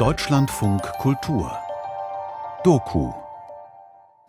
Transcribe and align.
Deutschlandfunk 0.00 0.82
Kultur 0.98 1.56
Doku 2.64 3.12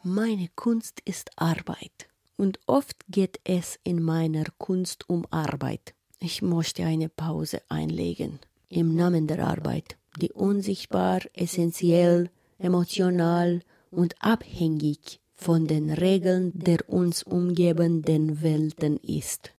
Meine 0.04 0.50
Kunst 0.56 1.02
ist 1.04 1.32
Arbeit 1.36 2.08
und 2.36 2.60
oft 2.68 2.98
geht 3.10 3.40
es 3.44 3.80
in 3.84 4.04
meiner 4.04 4.44
Kunst 4.60 5.10
um 5.10 5.26
Arbeit. 5.32 5.96
Ich 6.20 6.44
möchte 6.44 6.86
eine 6.86 7.10
Pause 7.10 7.64
einlegen 7.70 8.38
im 8.70 8.96
Namen 8.96 9.26
der 9.26 9.48
Arbeit, 9.48 9.98
die 10.22 10.32
unsichtbar, 10.32 11.22
essentiell, 11.34 12.30
emotional 12.60 13.62
und 13.90 14.14
abhängig 14.20 15.20
von 15.34 15.66
den 15.66 15.90
Regeln 15.90 16.52
der 16.54 16.88
uns 16.88 17.24
umgebenden 17.24 18.44
Welten 18.44 18.98
ist. 18.98 19.54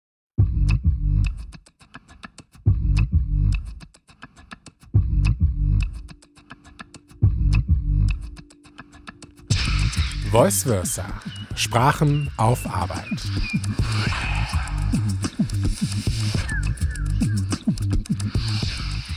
Voice 10.39 10.63
Versa. 10.63 11.03
Sprachen 11.53 12.31
auf 12.37 12.65
Arbeit. 12.65 13.03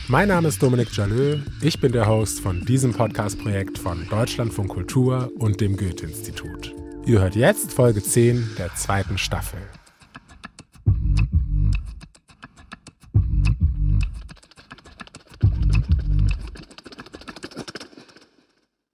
Mein 0.09 0.27
Name 0.27 0.49
ist 0.49 0.61
Dominik 0.61 0.93
Jalö. 0.93 1.37
Ich 1.61 1.79
bin 1.79 1.93
der 1.93 2.07
Host 2.07 2.41
von 2.41 2.65
diesem 2.65 2.91
Podcast-Projekt 2.91 3.77
von 3.77 4.05
Deutschlandfunk 4.09 4.71
Kultur 4.71 5.31
und 5.39 5.61
dem 5.61 5.77
Goethe-Institut. 5.77 6.75
Ihr 7.05 7.21
hört 7.21 7.37
jetzt 7.37 7.71
Folge 7.71 8.03
10 8.03 8.55
der 8.57 8.75
zweiten 8.75 9.17
Staffel. 9.17 9.61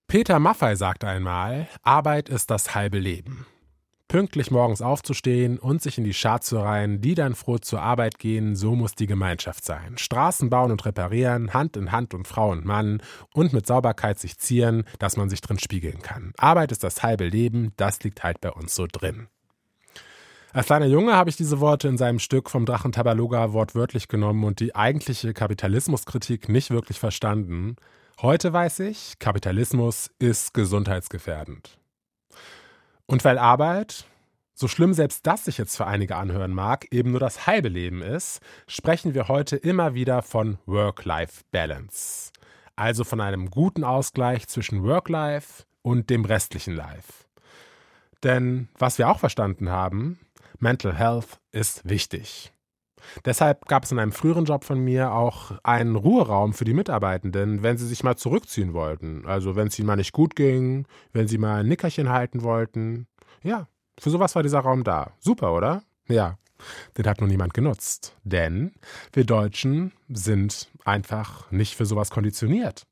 Peter 0.09 0.39
Maffei 0.39 0.73
sagte 0.73 1.07
einmal, 1.07 1.67
Arbeit 1.83 2.29
ist 2.29 2.49
das 2.49 2.73
halbe 2.73 2.97
Leben. 2.97 3.45
Pünktlich 4.07 4.49
morgens 4.49 4.81
aufzustehen 4.81 5.59
und 5.59 5.83
sich 5.83 5.99
in 5.99 6.03
die 6.03 6.15
Schar 6.15 6.41
zu 6.41 6.57
reihen, 6.57 6.99
die 6.99 7.13
dann 7.13 7.35
froh 7.35 7.59
zur 7.59 7.83
Arbeit 7.83 8.17
gehen, 8.17 8.55
so 8.55 8.73
muss 8.73 8.95
die 8.95 9.05
Gemeinschaft 9.05 9.63
sein. 9.63 9.99
Straßen 9.99 10.49
bauen 10.49 10.71
und 10.71 10.83
reparieren, 10.83 11.53
Hand 11.53 11.77
in 11.77 11.91
Hand 11.91 12.15
und 12.15 12.27
Frau 12.27 12.49
und 12.49 12.65
Mann 12.65 13.03
und 13.35 13.53
mit 13.53 13.67
Sauberkeit 13.67 14.17
sich 14.17 14.39
zieren, 14.39 14.83
dass 14.97 15.15
man 15.15 15.29
sich 15.29 15.41
drin 15.41 15.59
spiegeln 15.59 16.01
kann. 16.01 16.33
Arbeit 16.39 16.71
ist 16.71 16.83
das 16.83 17.03
halbe 17.03 17.27
Leben, 17.27 17.73
das 17.77 18.01
liegt 18.01 18.23
halt 18.23 18.41
bei 18.41 18.49
uns 18.49 18.73
so 18.73 18.87
drin. 18.91 19.27
Als 20.53 20.65
kleiner 20.65 20.87
Junge 20.87 21.15
habe 21.15 21.29
ich 21.29 21.35
diese 21.35 21.59
Worte 21.59 21.87
in 21.87 21.99
seinem 21.99 22.17
Stück 22.17 22.49
vom 22.49 22.65
Drachen 22.65 22.93
Tabaloga 22.93 23.53
wortwörtlich 23.53 24.07
genommen 24.07 24.43
und 24.43 24.59
die 24.59 24.75
eigentliche 24.75 25.35
Kapitalismuskritik 25.35 26.49
nicht 26.49 26.71
wirklich 26.71 26.97
verstanden. 26.97 27.75
Heute 28.21 28.51
weiß 28.51 28.81
ich, 28.81 29.17
Kapitalismus 29.19 30.11
ist 30.19 30.53
gesundheitsgefährdend. 30.53 31.79
Und 33.05 33.23
weil 33.23 33.37
Arbeit, 33.37 34.03
so 34.53 34.67
schlimm 34.67 34.93
selbst 34.93 35.25
das 35.25 35.45
sich 35.45 35.57
jetzt 35.57 35.77
für 35.77 35.87
einige 35.87 36.17
anhören 36.17 36.51
mag, 36.51 36.85
eben 36.91 37.11
nur 37.11 37.21
das 37.21 37.47
halbe 37.47 37.69
Leben 37.69 38.01
ist, 38.01 38.41
sprechen 38.67 39.13
wir 39.13 39.29
heute 39.29 39.55
immer 39.55 39.93
wieder 39.93 40.21
von 40.21 40.57
Work-Life-Balance. 40.65 42.33
Also 42.75 43.05
von 43.05 43.21
einem 43.21 43.49
guten 43.51 43.85
Ausgleich 43.85 44.49
zwischen 44.49 44.83
Work-Life 44.83 45.63
und 45.81 46.09
dem 46.09 46.25
restlichen 46.25 46.75
Life. 46.75 47.23
Denn 48.23 48.67
was 48.77 48.97
wir 48.97 49.07
auch 49.07 49.19
verstanden 49.19 49.69
haben, 49.69 50.19
Mental 50.57 50.93
Health 50.93 51.39
ist 51.53 51.87
wichtig. 51.87 52.51
Deshalb 53.25 53.65
gab 53.67 53.83
es 53.83 53.91
in 53.91 53.99
einem 53.99 54.11
früheren 54.11 54.45
Job 54.45 54.63
von 54.63 54.79
mir 54.79 55.13
auch 55.13 55.51
einen 55.63 55.95
Ruheraum 55.95 56.53
für 56.53 56.65
die 56.65 56.73
Mitarbeitenden, 56.73 57.63
wenn 57.63 57.77
sie 57.77 57.87
sich 57.87 58.03
mal 58.03 58.15
zurückziehen 58.15 58.73
wollten. 58.73 59.25
Also 59.25 59.55
wenn 59.55 59.67
es 59.67 59.79
ihnen 59.79 59.87
mal 59.87 59.95
nicht 59.95 60.13
gut 60.13 60.35
ging, 60.35 60.85
wenn 61.13 61.27
sie 61.27 61.37
mal 61.37 61.61
ein 61.61 61.67
Nickerchen 61.67 62.09
halten 62.09 62.43
wollten. 62.43 63.07
Ja, 63.43 63.67
für 63.99 64.09
sowas 64.09 64.35
war 64.35 64.43
dieser 64.43 64.59
Raum 64.59 64.83
da. 64.83 65.11
Super, 65.19 65.53
oder? 65.53 65.83
Ja, 66.07 66.37
den 66.97 67.07
hat 67.07 67.19
nur 67.19 67.29
niemand 67.29 67.53
genutzt. 67.53 68.15
Denn 68.23 68.73
wir 69.13 69.25
Deutschen 69.25 69.93
sind 70.09 70.69
einfach 70.85 71.49
nicht 71.51 71.75
für 71.75 71.85
sowas 71.85 72.09
konditioniert. 72.09 72.83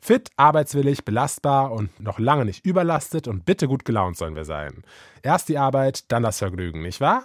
Fit, 0.00 0.30
arbeitswillig, 0.36 1.04
belastbar 1.04 1.72
und 1.72 2.00
noch 2.00 2.18
lange 2.18 2.44
nicht 2.44 2.66
überlastet 2.66 3.28
und 3.28 3.44
bitte 3.44 3.68
gut 3.68 3.84
gelaunt 3.84 4.16
sollen 4.16 4.34
wir 4.34 4.44
sein. 4.44 4.82
Erst 5.22 5.48
die 5.48 5.58
Arbeit, 5.58 6.10
dann 6.10 6.24
das 6.24 6.38
Vergnügen, 6.38 6.82
nicht 6.82 7.00
wahr? 7.00 7.24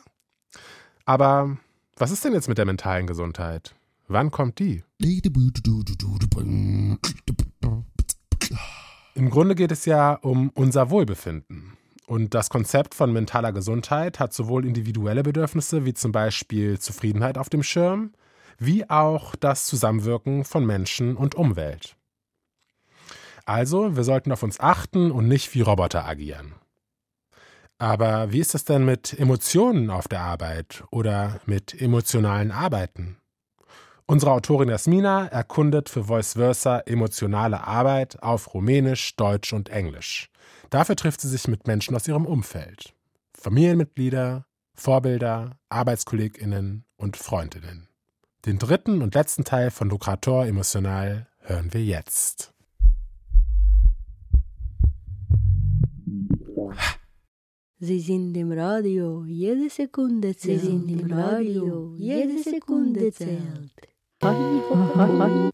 Aber 1.06 1.58
was 1.98 2.12
ist 2.12 2.24
denn 2.24 2.34
jetzt 2.34 2.48
mit 2.48 2.58
der 2.58 2.66
mentalen 2.66 3.08
Gesundheit? 3.08 3.76
Wann 4.08 4.32
kommt 4.32 4.60
die? 4.60 4.84
Im 9.16 9.30
Grunde 9.30 9.56
geht 9.56 9.72
es 9.72 9.86
ja 9.86 10.14
um 10.14 10.50
unser 10.54 10.90
Wohlbefinden. 10.90 11.74
Und 12.06 12.34
das 12.34 12.50
Konzept 12.50 12.96
von 12.96 13.12
mentaler 13.12 13.52
Gesundheit 13.52 14.20
hat 14.20 14.34
sowohl 14.34 14.66
individuelle 14.66 15.24
Bedürfnisse 15.24 15.84
wie 15.86 15.94
zum 15.94 16.12
Beispiel 16.12 16.80
Zufriedenheit 16.80 17.38
auf 17.38 17.50
dem 17.50 17.64
Schirm, 17.64 18.14
wie 18.60 18.90
auch 18.90 19.36
das 19.36 19.66
Zusammenwirken 19.66 20.46
von 20.46 20.66
Menschen 20.66 21.18
und 21.18 21.36
Umwelt. 21.36 21.98
Also, 23.46 23.96
wir 23.96 24.04
sollten 24.04 24.32
auf 24.32 24.44
uns 24.44 24.60
achten 24.60 25.12
und 25.12 25.28
nicht 25.28 25.54
wie 25.54 25.62
Roboter 25.62 26.06
agieren. 26.06 26.54
Aber 27.80 28.32
wie 28.32 28.40
ist 28.40 28.56
es 28.56 28.66
denn 28.66 28.86
mit 28.86 29.18
Emotionen 29.18 29.90
auf 29.90 30.08
der 30.08 30.22
Arbeit 30.22 30.84
oder 30.90 31.40
mit 31.46 31.80
emotionalen 31.80 32.52
Arbeiten? 32.52 33.18
Unsere 34.08 34.32
Autorin 34.32 34.70
Jasmina 34.70 35.28
erkundet 35.28 35.90
für 35.90 36.06
Voice 36.06 36.34
Versa 36.34 36.80
emotionale 36.80 37.68
Arbeit 37.68 38.24
auf 38.24 38.54
Rumänisch, 38.54 39.16
Deutsch 39.18 39.54
und 39.54 39.70
Englisch. 39.70 40.30
Dafür 40.70 40.96
trifft 40.96 41.22
sie 41.22 41.28
sich 41.28 41.48
mit 41.48 41.68
Menschen 41.68 41.96
aus 41.96 42.08
ihrem 42.08 42.26
Umfeld. 42.26 42.94
Familienmitglieder, 43.38 44.46
Vorbilder, 44.74 45.58
ArbeitskollegInnen 45.70 46.86
und 46.96 47.18
Freundinnen. 47.18 47.90
Den 48.46 48.60
dritten 48.60 49.02
und 49.02 49.14
letzten 49.14 49.44
Teil 49.44 49.72
von 49.72 49.90
Lukrator 49.90 50.46
Emotional 50.46 51.28
hören 51.40 51.74
wir 51.74 51.84
jetzt. 51.84 52.54
Sie 57.80 58.00
sind 58.00 58.36
im 58.36 58.52
Radio, 58.52 59.24
jede 59.26 59.70
Sekunde 59.70 60.36
zählt. 60.36 60.62
Sie 60.62 60.68
sind 60.68 60.90
im 60.90 61.12
Radio, 61.12 61.94
jede 61.96 62.42
Sekunde 62.42 63.12
zählt. 63.14 63.72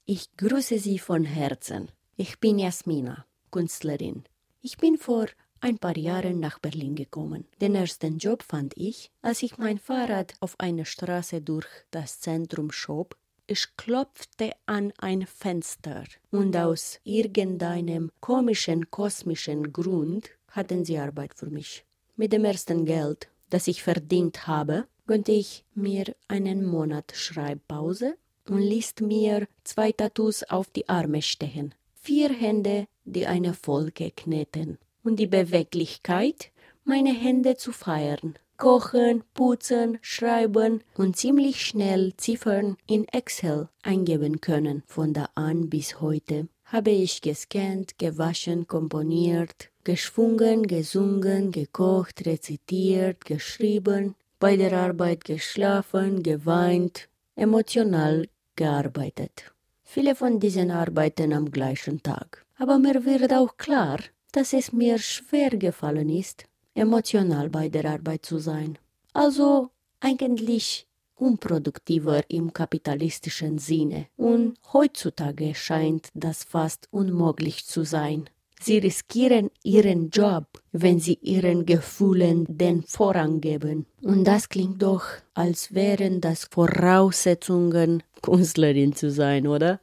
Ich 0.05 0.31
grüße 0.37 0.79
Sie 0.79 0.99
von 0.99 1.25
Herzen. 1.25 1.89
Ich 2.15 2.39
bin 2.39 2.59
Jasmina, 2.59 3.25
Künstlerin. 3.51 4.23
Ich 4.61 4.77
bin 4.77 4.97
vor 4.97 5.25
ein 5.59 5.77
paar 5.79 5.97
Jahren 5.97 6.39
nach 6.39 6.59
Berlin 6.59 6.95
gekommen. 6.95 7.43
Den 7.59 7.75
ersten 7.75 8.19
Job 8.19 8.41
fand 8.41 8.71
ich, 8.77 9.11
als 9.21 9.43
ich 9.43 9.57
mein 9.57 9.77
Fahrrad 9.77 10.33
auf 10.39 10.57
einer 10.61 10.85
Straße 10.85 11.41
durch 11.41 11.67
das 11.91 12.21
Zentrum 12.21 12.71
schob. 12.71 13.17
Ich 13.47 13.67
klopfte 13.75 14.53
an 14.65 14.93
ein 14.97 15.27
Fenster 15.27 16.05
und 16.31 16.55
aus 16.55 17.01
irgendeinem 17.03 18.11
komischen 18.21 18.89
kosmischen 18.89 19.73
Grund 19.73 20.29
hatten 20.47 20.85
sie 20.85 20.97
Arbeit 20.97 21.33
für 21.35 21.49
mich. 21.49 21.83
Mit 22.15 22.31
dem 22.31 22.45
ersten 22.45 22.85
Geld, 22.85 23.27
das 23.49 23.67
ich 23.67 23.81
verdient 23.81 24.45
habe, 24.45 24.85
gönnte 25.07 25.31
ich 25.31 25.65
mir 25.73 26.15
einen 26.27 26.63
Monat 26.63 27.11
Schreibpause 27.15 28.17
und 28.47 28.61
ließ 28.61 28.95
mir 29.01 29.47
zwei 29.63 29.91
Tattoos 29.91 30.43
auf 30.43 30.69
die 30.69 30.87
Arme 30.87 31.23
stechen. 31.23 31.73
Vier 31.95 32.29
Hände, 32.29 32.87
die 33.03 33.25
eine 33.25 33.53
Folge 33.53 34.11
kneten. 34.11 34.77
Und 35.03 35.17
die 35.17 35.27
Beweglichkeit, 35.27 36.51
meine 36.83 37.13
Hände 37.13 37.57
zu 37.57 37.71
feiern. 37.71 38.35
Kochen, 38.57 39.23
putzen, 39.33 39.97
schreiben 40.01 40.83
und 40.95 41.17
ziemlich 41.17 41.65
schnell 41.65 42.13
Ziffern 42.17 42.77
in 42.85 43.07
Excel 43.07 43.69
eingeben 43.81 44.39
können. 44.39 44.83
Von 44.85 45.13
da 45.13 45.29
an 45.33 45.69
bis 45.69 45.99
heute 45.99 46.47
habe 46.65 46.91
ich 46.91 47.21
gescannt, 47.21 47.97
gewaschen, 47.97 48.67
komponiert, 48.67 49.71
geschwungen, 49.83 50.67
gesungen, 50.67 51.51
gekocht, 51.51 52.25
rezitiert, 52.25 53.25
geschrieben, 53.25 54.15
bei 54.39 54.57
der 54.57 54.73
Arbeit 54.73 55.25
geschlafen, 55.25 56.23
geweint, 56.23 57.09
emotional 57.35 58.27
gearbeitet. 58.55 59.51
Viele 59.83 60.15
von 60.15 60.39
diesen 60.39 60.71
arbeiten 60.71 61.33
am 61.33 61.51
gleichen 61.51 62.01
Tag. 62.01 62.45
Aber 62.57 62.79
mir 62.79 63.05
wird 63.05 63.33
auch 63.33 63.57
klar, 63.57 63.99
dass 64.31 64.53
es 64.53 64.71
mir 64.71 64.97
schwer 64.97 65.51
gefallen 65.51 66.09
ist, 66.09 66.45
emotional 66.73 67.49
bei 67.49 67.69
der 67.69 67.85
Arbeit 67.85 68.25
zu 68.25 68.39
sein. 68.39 68.77
Also 69.13 69.69
eigentlich 69.99 70.87
unproduktiver 71.15 72.23
im 72.29 72.51
kapitalistischen 72.51 73.59
Sinne. 73.59 74.07
Und 74.17 74.57
heutzutage 74.73 75.53
scheint 75.55 76.09
das 76.13 76.43
fast 76.43 76.87
unmöglich 76.91 77.65
zu 77.65 77.83
sein 77.83 78.29
Sie 78.65 78.77
riskieren 78.77 79.49
ihren 79.61 80.09
Job, 80.09 80.45
wenn 80.71 80.97
sie 80.97 81.19
ihren 81.21 81.65
Gefühlen 81.65 82.45
den 82.47 82.83
Vorrang 82.83 83.41
geben. 83.41 83.85
Und 84.01 84.23
das 84.23 84.47
klingt 84.47 84.81
doch, 84.81 85.03
als 85.33 85.73
wären 85.73 86.21
das 86.21 86.45
Voraussetzungen, 86.45 88.03
Künstlerin 88.21 88.93
zu 88.93 89.11
sein, 89.11 89.47
oder? 89.47 89.81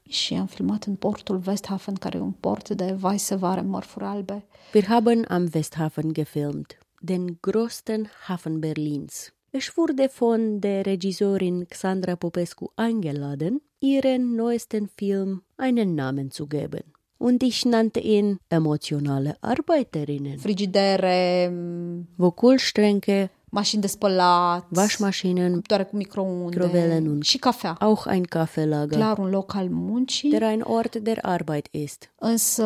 Wir 4.73 4.88
haben 4.88 5.27
am 5.29 5.53
Westhafen 5.53 6.15
gefilmt, 6.15 6.79
den 7.03 7.38
größten 7.43 8.09
Hafen 8.29 8.62
Berlins. 8.62 9.35
Ich 9.53 9.77
wurde 9.77 10.09
von 10.09 10.62
der 10.62 10.87
Regisseurin 10.87 11.69
Xandra 11.69 12.17
Popescu 12.17 12.69
eingeladen, 12.77 13.61
ihren 13.81 14.37
neuesten 14.37 14.88
Film 14.88 15.43
einen 15.59 15.94
Namen 15.94 16.31
zu 16.31 16.47
geben. 16.47 16.85
Und 17.22 17.43
ich 17.43 17.64
nannte 17.64 18.00
ihn 18.02 18.38
emotionale 18.49 19.37
Arbeiterinnen. 19.40 20.38
Frigidere, 20.38 21.44
m, 21.52 22.06
Wo 22.17 22.31
Kühlschränke, 22.31 23.31
mașini 23.49 23.81
de 23.81 23.87
spălat, 23.87 24.67
Waschmaschinen, 24.75 25.52
cuptoare 25.52 25.84
cu 25.84 25.96
microunde 25.96 26.44
Microvelen 26.56 27.06
und- 27.19 27.22
și 27.22 27.38
cafea. 27.38 27.76
auch 27.81 28.06
ein 28.11 28.22
Kaffeelager, 28.22 28.99
Clar 28.99 29.19
un 29.19 29.28
loc 29.31 29.55
al 29.55 29.69
muncii, 29.70 30.31
der 30.31 30.43
ein 30.43 30.61
Ort 30.64 30.96
der 30.96 31.19
Arbeit 31.22 31.69
ist. 31.70 32.11
însă 32.19 32.64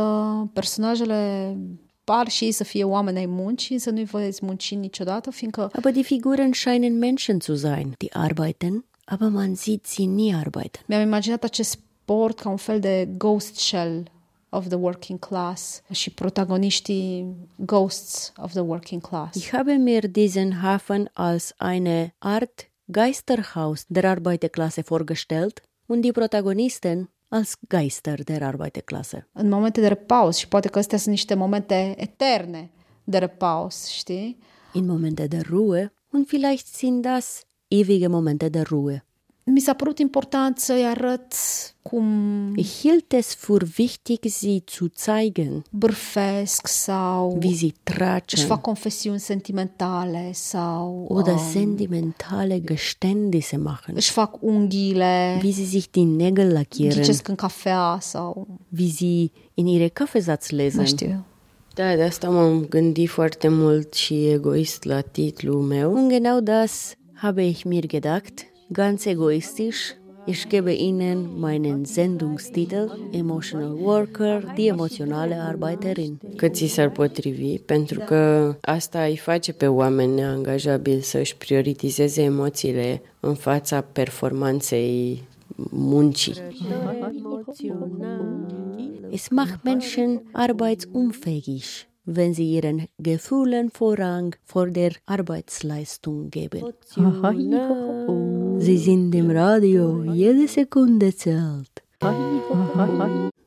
personajele 0.53 1.56
par 2.05 2.29
și 2.29 2.45
ei 2.45 2.53
să 2.53 2.65
fie 2.65 2.85
oameni 2.85 3.19
ai 3.19 3.27
muncii, 3.27 3.79
să 3.79 3.91
nu-i 3.91 4.05
vezi 4.05 4.45
munci 4.45 4.75
niciodată, 4.75 5.31
fiindcă 5.31 5.71
Aber 5.77 5.93
die 5.93 6.03
Figuren 6.03 6.53
scheinen 6.53 6.99
Menschen 6.99 7.41
zu 7.41 7.55
sein, 7.55 7.95
die 7.99 8.09
arbeiten, 8.12 8.85
aber 9.05 9.29
man 9.29 9.55
sieht 9.55 9.87
sie 9.87 10.06
nie 10.06 10.35
arbeiten. 10.35 10.81
mi-am 10.87 11.03
imaginat 11.03 11.45
acest 11.45 11.71
sport 11.71 12.41
ca 12.41 12.49
un 12.51 12.56
fel 12.56 12.81
de 12.81 13.09
ghost 13.17 13.59
shell 13.59 14.03
of 14.55 14.67
the 14.67 14.77
working 14.77 15.19
class 15.19 15.83
și 15.91 16.11
protagoniștii 16.11 17.37
ghosts 17.56 18.33
of 18.37 18.51
the 18.51 18.61
working 18.61 19.01
class. 19.01 19.37
Ich 19.37 19.51
habe 19.53 19.73
mir 19.73 20.06
diesen 20.06 20.53
Hafen 20.62 21.11
als 21.12 21.55
eine 21.59 22.15
Art 22.19 22.73
Geisterhaus 22.85 23.85
der 23.87 24.05
Arbeiterklasse 24.05 24.83
vorgestellt 24.83 25.62
und 25.87 26.01
die 26.01 26.12
Protagonisten 26.12 27.11
als 27.29 27.56
Geister 27.69 28.23
der 28.23 28.43
Arbeiterklasse. 28.43 29.29
În 29.33 29.49
momente 29.49 29.81
de 29.81 29.89
repaus 29.89 30.37
și 30.37 30.49
poate 30.49 30.69
că 30.69 30.79
astea 30.79 30.99
sunt 30.99 31.11
niște 31.11 31.35
momente 31.35 31.95
eterne 31.97 32.71
de 33.05 33.19
repaus, 33.19 33.87
știi? 33.87 34.39
In 34.73 34.87
Momente 34.87 35.27
der 35.27 35.47
Ruhe 35.47 35.93
und 36.12 36.27
vielleicht 36.27 36.67
sind 36.67 37.03
das 37.03 37.43
ewige 37.69 38.06
Momente 38.06 38.49
der 38.49 38.67
Ruhe. 38.67 39.05
Mi 39.46 39.61
s-a 39.61 39.73
părut 39.73 39.99
important 39.99 40.58
să-i 40.58 40.85
arăt 40.87 41.35
cum 41.82 42.06
Ich 42.56 42.81
hielt 42.81 43.12
es 43.12 43.37
für 43.37 43.62
wichtig, 43.79 44.19
sie 44.25 44.62
zu 44.69 44.87
zeigen, 44.96 45.64
bârfesc 45.70 46.67
sau 46.67 47.38
wie 47.43 47.55
sie 47.55 47.73
își 47.85 47.94
tratschen 47.96 48.46
fac 48.46 48.61
confesiuni 48.61 49.19
sentimentale 49.20 50.31
sau 50.32 51.06
oder 51.08 51.32
um, 51.32 51.50
sentimentale 51.52 52.61
Geständnisse 52.61 53.56
machen, 53.56 53.94
își 53.96 54.11
fac 54.11 54.37
unghiile, 54.41 55.41
wie 55.43 55.52
sie 55.52 55.67
sich 55.67 55.91
die 55.91 56.05
Nägel 56.05 56.52
lackieren, 56.52 56.96
ghicesc 56.96 57.29
în 57.29 57.35
cafea 57.35 57.99
sau 58.00 58.46
wie 58.79 58.91
sie 58.91 59.31
in 59.55 59.67
ihre 59.67 59.88
Kaffeesatz 59.88 60.50
nu 60.50 60.56
lesen. 60.56 60.85
știu. 60.85 61.25
Da, 61.75 61.94
de 61.94 62.02
asta 62.02 62.29
m-am 62.29 62.67
gândit 62.69 63.08
foarte 63.08 63.49
mult 63.49 63.94
și 63.94 64.26
egoist 64.29 64.85
la 64.85 65.00
titlul 65.00 65.61
meu. 65.61 65.93
Und 65.94 66.12
genau 66.12 66.41
das 66.43 66.94
habe 67.12 67.46
ich 67.46 67.64
mir 67.64 67.87
gedacht, 67.87 68.52
ganz 68.69 69.07
egoistisch. 69.07 69.97
Ich 70.27 70.49
gebe 70.49 70.73
Ihnen 70.73 71.39
meinen 71.39 71.85
Sendungstitel 71.85 72.91
Emotional 73.13 73.75
Worker, 73.75 74.55
die 74.55 74.69
emotionale 74.69 75.35
Arbeiterin. 75.35 76.19
Că 76.37 76.49
ți 76.49 76.67
s-ar 76.67 76.91
potrivi, 76.91 77.59
pentru 77.59 78.01
că 78.01 78.55
asta 78.61 79.05
îi 79.05 79.17
face 79.17 79.53
pe 79.53 79.67
oameni 79.67 80.15
neangajabili 80.15 81.03
să-și 81.03 81.37
prioritizeze 81.37 82.23
emoțiile 82.23 83.03
în 83.21 83.35
fața 83.35 83.81
performanței 83.81 85.23
muncii. 85.71 86.35
Es 89.11 89.29
macht 89.29 89.63
Menschen 89.63 90.23
arbeitsunfähig, 90.33 91.87
wenn 92.17 92.35
sie 92.35 92.45
ihren 92.45 92.89
Gefühlen 92.97 93.69
Vorrang 93.73 94.39
vor 94.47 94.69
der 94.69 94.93
Arbeitsleistung 95.05 96.29
geben. 96.29 96.75
Sie 98.59 98.79
sind 98.79 99.15
im 99.15 99.31
Radio, 99.31 100.05
jede 100.05 100.49
Sekunde 100.49 101.15
zählt. 101.15 101.83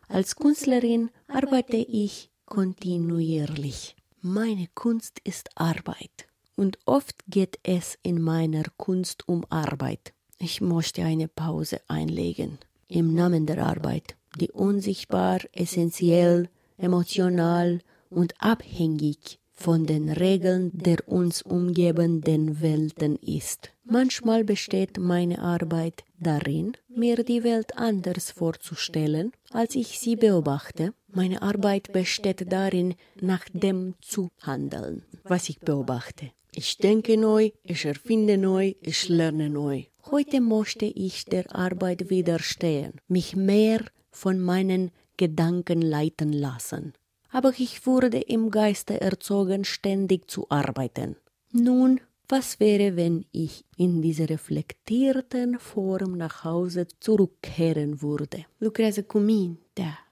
Als 0.07 0.35
Künstlerin 0.35 1.09
arbeite 1.27 1.77
ich 1.77 2.29
kontinuierlich. 2.45 3.95
Meine 4.21 4.67
Kunst 4.73 5.19
ist 5.23 5.49
Arbeit. 5.55 6.27
Und 6.55 6.79
oft 6.85 7.15
geht 7.27 7.59
es 7.63 7.97
in 8.03 8.21
meiner 8.21 8.63
Kunst 8.77 9.27
um 9.27 9.45
Arbeit. 9.49 10.13
Ich 10.39 10.61
möchte 10.61 11.03
eine 11.03 11.27
Pause 11.27 11.81
einlegen. 11.87 12.57
Im 12.87 13.13
Namen 13.13 13.45
der 13.45 13.65
Arbeit, 13.65 14.15
die 14.39 14.51
unsichtbar, 14.51 15.39
essentiell, 15.53 16.49
emotional 16.77 17.79
und 18.09 18.33
abhängig 18.39 19.39
von 19.57 19.85
den 19.85 20.09
Regeln 20.09 20.71
der 20.73 20.99
uns 21.07 21.41
umgebenden 21.41 22.61
Welten 22.61 23.15
ist. 23.17 23.71
Manchmal 23.83 24.43
besteht 24.43 24.99
meine 24.99 25.39
Arbeit 25.39 26.03
darin, 26.19 26.73
mir 26.87 27.23
die 27.23 27.43
Welt 27.43 27.75
anders 27.77 28.31
vorzustellen, 28.31 29.31
als 29.51 29.75
ich 29.75 29.99
sie 29.99 30.15
beobachte. 30.15 30.93
Meine 31.11 31.41
Arbeit 31.41 31.91
besteht 31.91 32.51
darin, 32.51 32.95
nach 33.19 33.45
dem 33.51 33.95
zu 34.01 34.29
handeln, 34.41 35.03
was 35.23 35.49
ich 35.49 35.59
beobachte. 35.59 36.31
Ich 36.53 36.77
denke 36.77 37.17
neu, 37.17 37.51
ich 37.63 37.85
erfinde 37.85 38.37
neu, 38.37 38.73
ich 38.81 39.09
lerne 39.09 39.49
neu. 39.49 39.83
Heute 40.11 40.39
möchte 40.39 40.85
ich 40.85 41.25
der 41.25 41.53
Arbeit 41.55 42.09
widerstehen, 42.09 42.93
mich 43.07 43.35
mehr 43.35 43.81
von 44.11 44.39
meinen 44.39 44.91
Gedanken 45.17 45.81
leiten 45.81 46.31
lassen. 46.31 46.93
Aber 47.29 47.53
ich 47.57 47.85
wurde 47.85 48.19
im 48.19 48.49
Geiste 48.49 49.01
erzogen, 49.01 49.63
ständig 49.63 50.29
zu 50.29 50.45
arbeiten. 50.49 51.15
Nun, 51.51 51.99
was 52.29 52.59
wäre, 52.59 52.95
wenn 52.95 53.25
ich 53.31 53.63
in 53.77 54.01
dieser 54.01 54.29
reflektierten 54.29 55.59
Form 55.59 56.17
nach 56.17 56.43
Hause 56.43 56.87
zurückkehren 56.99 58.01
würde? 58.01 58.45
Lucrează 58.57 59.03
cu 59.03 59.17
mintea, 59.17 60.11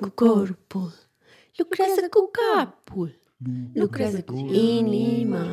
cu 0.00 0.08
corpul, 0.14 0.92
lucrează 1.56 2.00
cu 2.10 2.30
capul, 2.32 3.18
lucrează 3.74 4.22
cu 4.22 4.36
inima. 4.52 5.46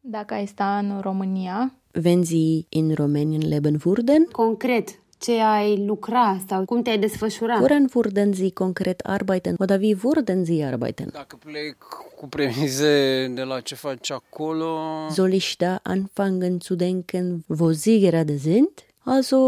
Dacă 0.00 0.34
ai 0.34 0.46
sta 0.46 0.78
în 0.78 1.00
România, 1.00 1.78
Wenn 2.04 2.24
Sie 2.24 2.66
in 2.68 2.94
Rumänien 2.94 3.48
leben 3.48 3.78
würden, 3.78 4.30
Concret, 4.32 5.02
ce 5.24 5.32
ai 5.40 5.84
lucra 5.86 6.38
sau 6.48 6.64
cum 6.64 6.82
te-ai 6.82 6.98
desfășura? 6.98 7.58
woran 7.60 7.84
würden 7.92 8.32
Sie 8.32 8.52
konkret 8.52 9.00
arbeiten 9.04 9.54
oder 9.58 9.78
wie 9.78 9.96
würden 9.96 10.44
Sie 10.44 10.64
arbeiten? 10.64 11.08
Dacă 11.12 11.36
plec 11.44 11.76
cu 12.16 12.26
premize 12.28 13.26
de 13.34 13.42
la 13.42 13.60
ce 13.60 13.74
faci 13.74 14.10
acolo, 14.10 14.78
Soll 15.10 15.32
ich 15.32 15.56
da 15.56 15.80
anfangen 15.82 16.58
zu 16.58 16.74
denken, 16.74 17.44
wo 17.46 17.70
Sie 17.70 17.98
gerade 18.00 18.36
sind? 18.36 18.74
Also 19.04 19.38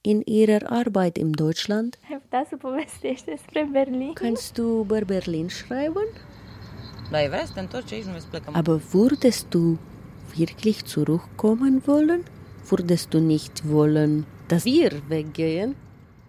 in 0.00 0.22
Ihrer 0.24 0.62
Arbeit 0.80 1.16
in 1.18 1.30
Deutschland? 1.30 1.98
Kannst 4.14 4.58
du 4.58 4.80
über 4.80 5.00
Berlin 5.04 5.48
schreiben? 5.48 6.06
Aber 8.52 8.80
würdest 8.92 9.46
du 9.50 9.78
wirklich 10.36 10.84
zurückkommen 10.84 11.82
wollen? 11.86 12.22
Würdest 12.70 13.08
du 13.12 13.18
nicht 13.18 13.68
wollen, 13.68 14.26
dass 14.50 14.64
wir 14.64 15.02
weggehen? 15.08 15.76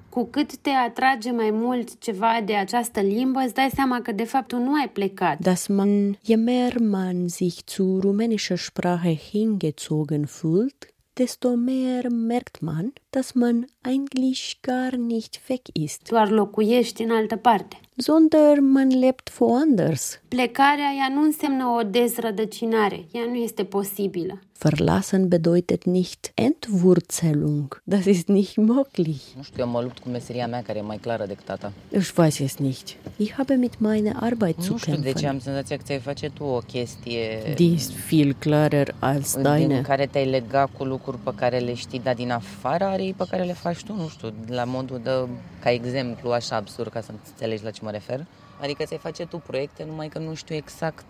Cu 0.09 0.25
cât 0.25 0.57
te 0.57 0.69
atrage 0.69 1.31
mai 1.31 1.51
mult 1.51 1.99
ceva 1.99 2.41
de 2.45 2.53
această 2.53 2.99
limbă, 2.99 3.39
îți 3.39 3.53
dai 3.53 3.69
seama 3.73 4.01
că 4.01 4.11
de 4.11 4.23
fapt 4.23 4.47
tu 4.47 4.57
nu 4.57 4.73
ai 4.73 4.89
plecat. 4.89 5.39
Dass 5.39 5.67
man, 5.67 6.17
je 6.25 6.35
mehr 6.35 6.79
man 6.79 7.27
sich 7.27 7.57
zu 7.65 7.99
rumänischer 7.99 8.57
Sprache 8.57 9.15
hingezogen 9.31 10.25
fühlt, 10.25 10.93
desto 11.13 11.49
mehr 11.55 12.09
merkt 12.09 12.59
man, 12.59 12.93
dass 13.09 13.31
man 13.31 13.65
eigentlich 13.81 14.59
gar 14.61 14.95
nicht 14.95 15.39
weg 15.47 15.61
ist. 15.73 16.07
Doar 16.09 16.29
locuiești 16.29 17.03
în 17.03 17.11
altă 17.11 17.35
parte. 17.35 17.79
Sondern 18.01 18.71
man 18.71 18.99
lebt 18.99 19.31
woanders. 19.39 20.19
Plecarea 20.27 20.91
ea 20.97 21.13
nu 21.15 21.21
înseamnă 21.21 21.65
o 21.65 21.83
dezrădăcinare. 21.83 23.05
Ea 23.11 23.23
nu 23.29 23.35
este 23.35 23.63
posibilă. 23.63 24.39
Verlassen 24.63 25.27
bedeutet 25.27 25.83
nicht 25.85 26.31
Entwurzelung. 26.33 27.81
Das 27.83 28.05
ist 28.05 28.27
nicht 28.27 28.55
möglich. 28.57 29.21
Nu 29.35 29.41
știu, 29.43 29.63
eu 29.63 29.67
mă 29.67 29.81
lupt 29.81 29.99
cu 29.99 30.09
meseria 30.09 30.47
mea 30.47 30.61
care 30.61 30.77
e 30.79 30.81
mai 30.81 30.97
clară 30.97 31.25
decât 31.25 31.45
tata. 31.45 31.71
Ich 31.93 32.11
weiß 32.17 32.39
es 32.39 32.55
nicht. 32.57 32.95
Ich 33.17 33.31
habe 33.33 33.53
mit 33.55 33.79
meiner 33.79 34.15
Arbeit 34.19 34.55
zu 34.59 34.71
Nu 34.71 34.77
știu 34.77 34.91
de 34.95 34.97
ce 34.97 35.03
kämpfen. 35.03 35.29
am 35.29 35.39
senzația 35.39 35.77
că 35.77 35.83
ți-ai 35.85 35.99
face 35.99 36.29
tu 36.33 36.43
o 36.43 36.57
chestie 36.57 37.53
Die 37.55 37.71
ist 37.73 37.91
viel 37.91 38.33
klarer 38.39 38.95
als 38.99 39.33
din 39.33 39.43
deine. 39.43 39.81
care 39.81 40.05
te-ai 40.05 40.25
lega 40.29 40.69
cu 40.77 40.83
lucruri 40.83 41.17
pe 41.23 41.31
care 41.35 41.57
le 41.57 41.73
știi, 41.73 41.99
dar 41.99 42.15
din 42.15 42.31
afara 42.31 42.89
arei 42.89 43.13
pe 43.17 43.25
care 43.29 43.43
le 43.43 43.53
faci 43.53 43.83
tu, 43.83 43.93
nu 43.95 44.07
știu, 44.07 44.33
la 44.47 44.63
modul 44.63 44.99
de, 45.03 45.11
ca 45.59 45.71
exemplu, 45.71 46.29
așa 46.31 46.55
absurd, 46.55 46.91
ca 46.91 47.01
să 47.01 47.11
înțelegi 47.29 47.63
la 47.63 47.69
ce 47.69 47.79
mă 47.83 47.90
refer. 47.91 48.25
Adică 48.61 48.83
ți-ai 48.83 48.99
face 48.99 49.25
tu 49.25 49.37
proiecte, 49.37 49.83
numai 49.83 50.07
că 50.07 50.19
nu 50.19 50.33
știu 50.33 50.55
exact 50.55 51.05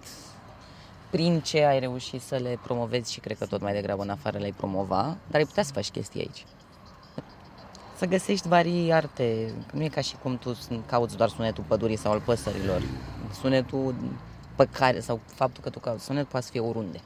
prin 1.10 1.40
ce 1.40 1.64
ai 1.64 1.80
reușit 1.80 2.22
să 2.22 2.36
le 2.36 2.60
promovezi 2.64 3.12
și 3.12 3.20
cred 3.20 3.38
că 3.38 3.46
tot 3.46 3.62
mai 3.62 3.74
degrabă 3.74 4.02
în 4.02 4.10
afară 4.10 4.38
le-ai 4.38 4.54
promova, 4.58 5.18
dar 5.28 5.40
ai 5.40 5.46
putea 5.46 5.64
să 5.64 5.72
faci 5.74 5.90
chestii 5.90 6.20
aici. 6.20 6.46
Să 7.98 8.06
găsești 8.06 8.48
varii 8.48 8.94
arte. 8.94 9.54
Nu 9.74 9.84
e 9.84 9.88
ca 9.88 10.02
și 10.02 10.16
cum 10.22 10.38
tu 10.38 10.58
cauți 10.86 11.18
doar 11.18 11.30
sunetul 11.30 11.64
pădurii 11.68 11.96
sau 11.96 12.12
al 12.12 12.20
păsărilor. 12.20 12.82
Sunetul 13.40 13.96
pe 14.56 14.68
care, 14.72 15.00
sau 15.00 15.20
faptul 15.26 15.64
că 15.64 15.70
tu 15.70 15.80
cauți 15.80 16.04
sunet 16.04 16.28
poate 16.28 16.46
să 16.46 16.52
fie 16.52 16.62
oriunde. 16.62 17.00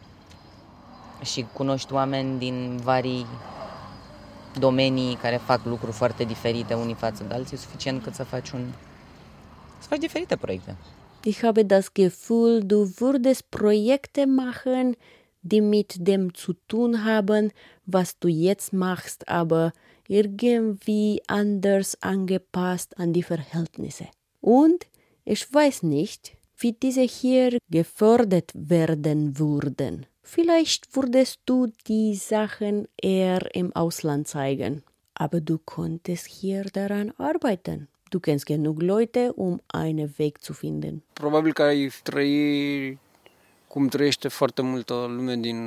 Și 1.24 1.46
cunoști 1.54 1.94
oameni 1.94 2.40
din 2.40 2.80
varii 2.84 3.26
domenii 4.60 5.16
care 5.16 5.38
fac 5.38 5.66
lucruri 5.66 5.92
foarte 5.92 6.24
diferite 6.24 6.74
unii 6.74 6.94
față 6.94 7.24
de 7.24 7.34
alții, 7.34 7.58
suficient 7.58 8.04
cât 8.04 8.14
să 8.14 8.24
faci 8.24 8.52
un... 8.52 8.72
Ich 11.24 11.44
habe 11.44 11.66
das 11.66 11.94
Gefühl, 11.94 12.64
du 12.64 12.92
würdest 13.00 13.50
Projekte 13.50 14.28
machen, 14.28 14.96
die 15.42 15.62
mit 15.62 15.96
dem 16.08 16.34
zu 16.34 16.54
tun 16.68 17.04
haben, 17.04 17.52
was 17.86 18.20
du 18.20 18.28
jetzt 18.28 18.74
machst, 18.74 19.28
aber 19.28 19.74
irgendwie 20.08 21.22
anders 21.28 22.02
angepasst 22.02 22.98
an 23.00 23.14
die 23.14 23.24
Verhältnisse. 23.24 24.08
Und 24.42 24.88
ich 25.24 25.52
weiß 25.52 25.84
nicht, 25.84 26.38
wie 26.58 26.74
diese 26.74 27.02
hier 27.02 27.58
gefördert 27.70 28.52
werden 28.54 29.40
würden. 29.40 30.06
Vielleicht 30.22 30.96
würdest 30.96 31.40
du 31.46 31.68
die 31.88 32.16
Sachen 32.16 32.88
eher 33.02 33.54
im 33.56 33.76
Ausland 33.76 34.28
zeigen, 34.28 34.84
aber 35.14 35.42
du 35.42 35.58
konntest 35.58 36.28
hier 36.28 36.64
daran 36.64 37.12
arbeiten. 37.18 37.88
Du 38.16 38.22
kennst 38.22 38.46
genug 38.46 38.82
Leute, 38.82 39.32
um 39.36 39.60
einen 39.74 40.14
Weg 40.18 40.38
zu 40.40 40.54
finden. 40.54 41.04
Probabil 41.14 41.54
că 41.54 41.62
ai 41.62 41.92
trăi 42.04 43.00
cum 43.68 43.88
trăiește 43.88 44.28
foarte 44.28 44.62
multă 44.62 44.94
lume 44.94 45.36
din 45.36 45.58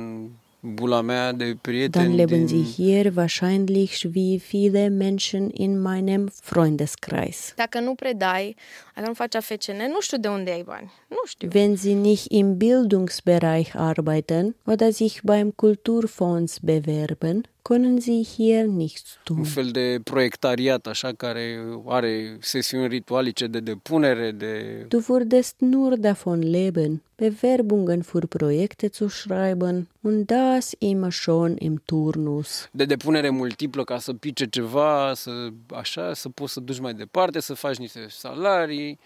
bula 0.59 1.01
mea 1.01 1.31
de 1.31 1.57
prieteni. 1.61 2.05
Dann 2.05 2.15
leben 2.15 2.45
din... 2.45 2.65
sie 2.65 2.85
hier 2.85 3.11
wahrscheinlich 3.15 4.03
wie 4.15 4.39
viele 4.39 4.87
Menschen 4.87 5.49
in 5.53 5.81
meinem 5.81 6.29
Freundeskreis. 6.41 7.53
Dacă 7.55 7.79
nu 7.79 7.95
predai, 7.95 8.55
dacă 8.95 9.07
nu 9.07 9.13
faci 9.13 9.35
AFCN, 9.35 9.91
nu 9.91 10.01
știu 10.01 10.17
de 10.17 10.27
unde 10.27 10.51
ai 10.51 10.63
bani. 10.63 10.91
Nu 11.07 11.21
știu. 11.25 11.49
Wenn 11.53 11.75
sie 11.75 11.95
nicht 11.95 12.25
im 12.29 12.57
Bildungsbereich 12.57 13.75
arbeiten 13.75 14.55
oder 14.65 14.91
sich 14.91 15.19
beim 15.23 15.51
Kulturfonds 15.55 16.59
bewerben, 16.59 17.43
können 17.61 17.99
sie 18.01 18.23
hier 18.37 18.65
nichts 18.65 19.17
un 19.29 19.35
tun. 19.35 19.43
fel 19.43 19.69
de 19.71 19.99
proiectariat 20.03 20.87
așa 20.87 21.13
care 21.13 21.59
are 21.85 22.37
sesiuni 22.41 22.87
ritualice 22.87 23.47
de 23.47 23.59
depunere, 23.59 24.31
de 24.31 24.85
Du 24.87 24.99
würdest 24.99 25.55
nur 25.59 25.95
davon 25.97 26.39
leben, 26.41 27.01
Bewerbungen 27.15 28.01
für 28.03 28.27
Projekte 28.27 28.89
zu 28.89 29.07
schreiben 29.09 29.87
und 30.01 30.25
das 30.29 30.71
immer 30.77 31.11
schon 31.11 31.55
im 31.59 31.81
Turnus. 31.85 32.69
de 32.71 32.85
depunere 32.85 33.29
multiplă 33.29 33.83
ca 33.83 33.99
să 33.99 34.13
pice 34.13 34.45
ceva, 34.45 35.13
să 35.13 35.49
așa, 35.75 36.13
să 36.13 36.29
poți 36.29 36.53
să 36.53 36.59
duci 36.59 36.79
mai 36.79 36.93
departe, 36.93 37.39
să 37.39 37.53
faci 37.53 37.75
niște 37.75 38.05
salarii, 38.09 38.99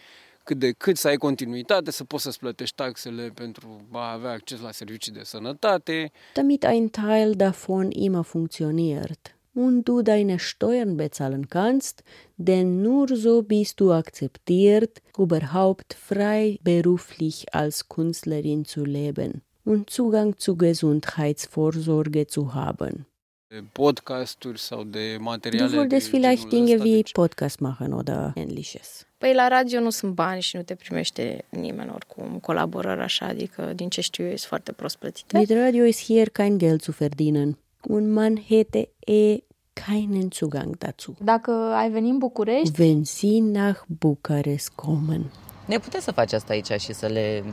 cât 0.43 0.59
de 0.59 0.71
cât 0.71 0.97
să 0.97 1.07
ai 1.07 1.15
continuitate, 1.15 1.91
să 1.91 2.03
poți 2.03 2.23
să-ți 2.23 2.39
plătești 2.39 2.75
taxele 2.75 3.31
pentru 3.33 3.88
a 3.91 4.12
avea 4.12 4.31
acces 4.31 4.59
la 4.59 4.71
servicii 4.71 5.12
de 5.12 5.23
sănătate. 5.23 6.12
damit 6.33 6.63
ein 6.63 6.88
Teil 6.88 7.33
davon 7.33 7.91
immer 7.91 8.23
funktioniert 8.23 9.38
und 9.53 9.83
du 9.83 10.01
deine 10.01 10.38
Steuern 10.38 10.95
bezahlen 10.95 11.47
kannst, 11.47 12.03
denn 12.35 12.81
nur 12.81 13.07
so 13.15 13.41
bist 13.41 13.79
du 13.79 13.91
akzeptiert, 13.91 15.01
überhaupt 15.17 15.93
frei 15.93 16.59
beruflich 16.63 17.45
als 17.51 17.88
Künstlerin 17.88 18.65
zu 18.65 18.83
leben 18.83 19.41
und 19.63 19.89
Zugang 19.89 20.38
zu 20.38 20.55
Gesundheitsvorsorge 20.55 22.27
zu 22.27 22.53
haben. 22.53 23.05
De 23.53 23.63
podcasturi 23.72 24.60
sau 24.60 24.83
de 24.83 25.17
materiale 25.19 25.75
Du 25.75 25.75
würdest 25.75 26.10
de 26.12 26.17
vielleicht 26.17 26.50
genul 26.50 26.65
Dinge 26.65 26.74
ăsta, 26.74 26.86
wie 26.86 26.95
deci 26.95 27.12
Podcast 27.12 27.60
machen 27.60 27.91
oder 27.91 28.33
ähnliches. 28.36 29.07
Păi 29.17 29.33
la 29.33 29.48
radio 29.48 29.79
nu 29.79 29.89
sunt 29.89 30.13
bani 30.13 30.41
și 30.41 30.55
nu 30.55 30.62
te 30.62 30.75
primește 30.75 31.45
nimeni 31.50 31.91
oricum 31.93 32.39
colaborări 32.41 33.01
așa, 33.01 33.25
adică 33.25 33.72
din 33.75 33.89
ce 33.89 34.01
știu 34.01 34.24
eu, 34.24 34.29
sunt 34.29 34.39
foarte 34.41 34.72
prost 34.72 34.95
plătite. 34.98 35.38
Mit 35.38 35.50
Radio 35.50 35.83
ist 35.83 36.03
hier 36.03 36.29
kein 36.29 36.57
Geld 36.57 36.81
zu 36.81 36.91
verdienen 36.91 37.57
und 37.81 38.13
man 38.13 38.45
hätte 38.50 38.89
eh 39.00 39.38
keinen 39.74 40.27
Zugang 40.31 40.77
dazu. 40.77 41.15
Dacă 41.24 41.51
ai 41.51 41.89
venit 41.89 42.12
în 42.12 42.17
București, 42.17 42.81
Wenn 42.81 43.03
Sie 43.03 43.41
nach 43.41 43.81
Bukarest 44.00 44.69
kommen, 44.75 45.31
Ne 45.65 45.79
puteți 45.79 46.03
să 46.03 46.12
faci 46.12 46.33
asta 46.33 46.53
aici 46.53 46.81
și 46.81 46.93
să 46.93 47.05
le 47.05 47.43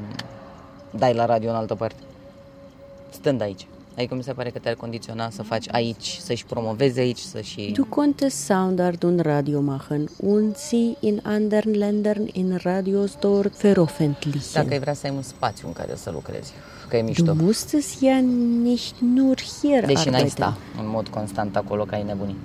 dai 0.90 1.14
la 1.14 1.24
radio 1.24 1.50
în 1.50 1.56
altă 1.56 1.74
parte. 1.74 2.02
Stând 3.10 3.40
aici. 3.40 3.66
Adică 4.00 4.14
mi 4.14 4.22
se 4.22 4.32
pare 4.32 4.50
că 4.50 4.58
te-ar 4.58 4.74
condiționa 4.74 5.30
să 5.30 5.42
faci 5.42 5.66
aici, 5.70 6.18
să-și 6.22 6.44
promovezi 6.44 6.98
aici, 6.98 7.18
să 7.18 7.40
și... 7.40 7.70
Du 7.74 7.84
konntest 7.84 8.36
Soundart 8.36 9.02
und 9.02 9.20
Radio 9.20 9.60
machen 9.60 10.08
und 10.16 10.56
sie 10.56 10.96
in 11.00 11.20
anderen 11.22 11.72
Ländern 11.74 12.28
in 12.32 12.58
Radios 12.62 13.16
dort 13.20 13.52
Dacă 13.52 13.66
ai 13.66 13.72
veröffentlichen. 13.72 14.78
vrea 14.80 14.94
să 14.94 15.06
ai 15.06 15.12
un 15.16 15.22
spațiu 15.22 15.66
în 15.66 15.72
care 15.72 15.94
să 15.94 16.10
lucrezi, 16.10 16.52
că 16.88 16.96
e 16.96 17.00
Du 17.00 17.06
mișto. 17.06 17.34
musstest 17.34 18.00
ja 18.02 18.20
nicht 18.62 18.94
nur 19.00 19.34
hier 19.60 19.84
Deși 19.84 20.08
n-ai 20.08 20.20
arbeiten. 20.20 20.28
sta 20.28 20.58
în 20.78 20.88
mod 20.88 21.08
constant 21.08 21.56
acolo 21.56 21.84
ca 21.84 21.96
ai 21.96 22.02
nebunii. 22.02 22.36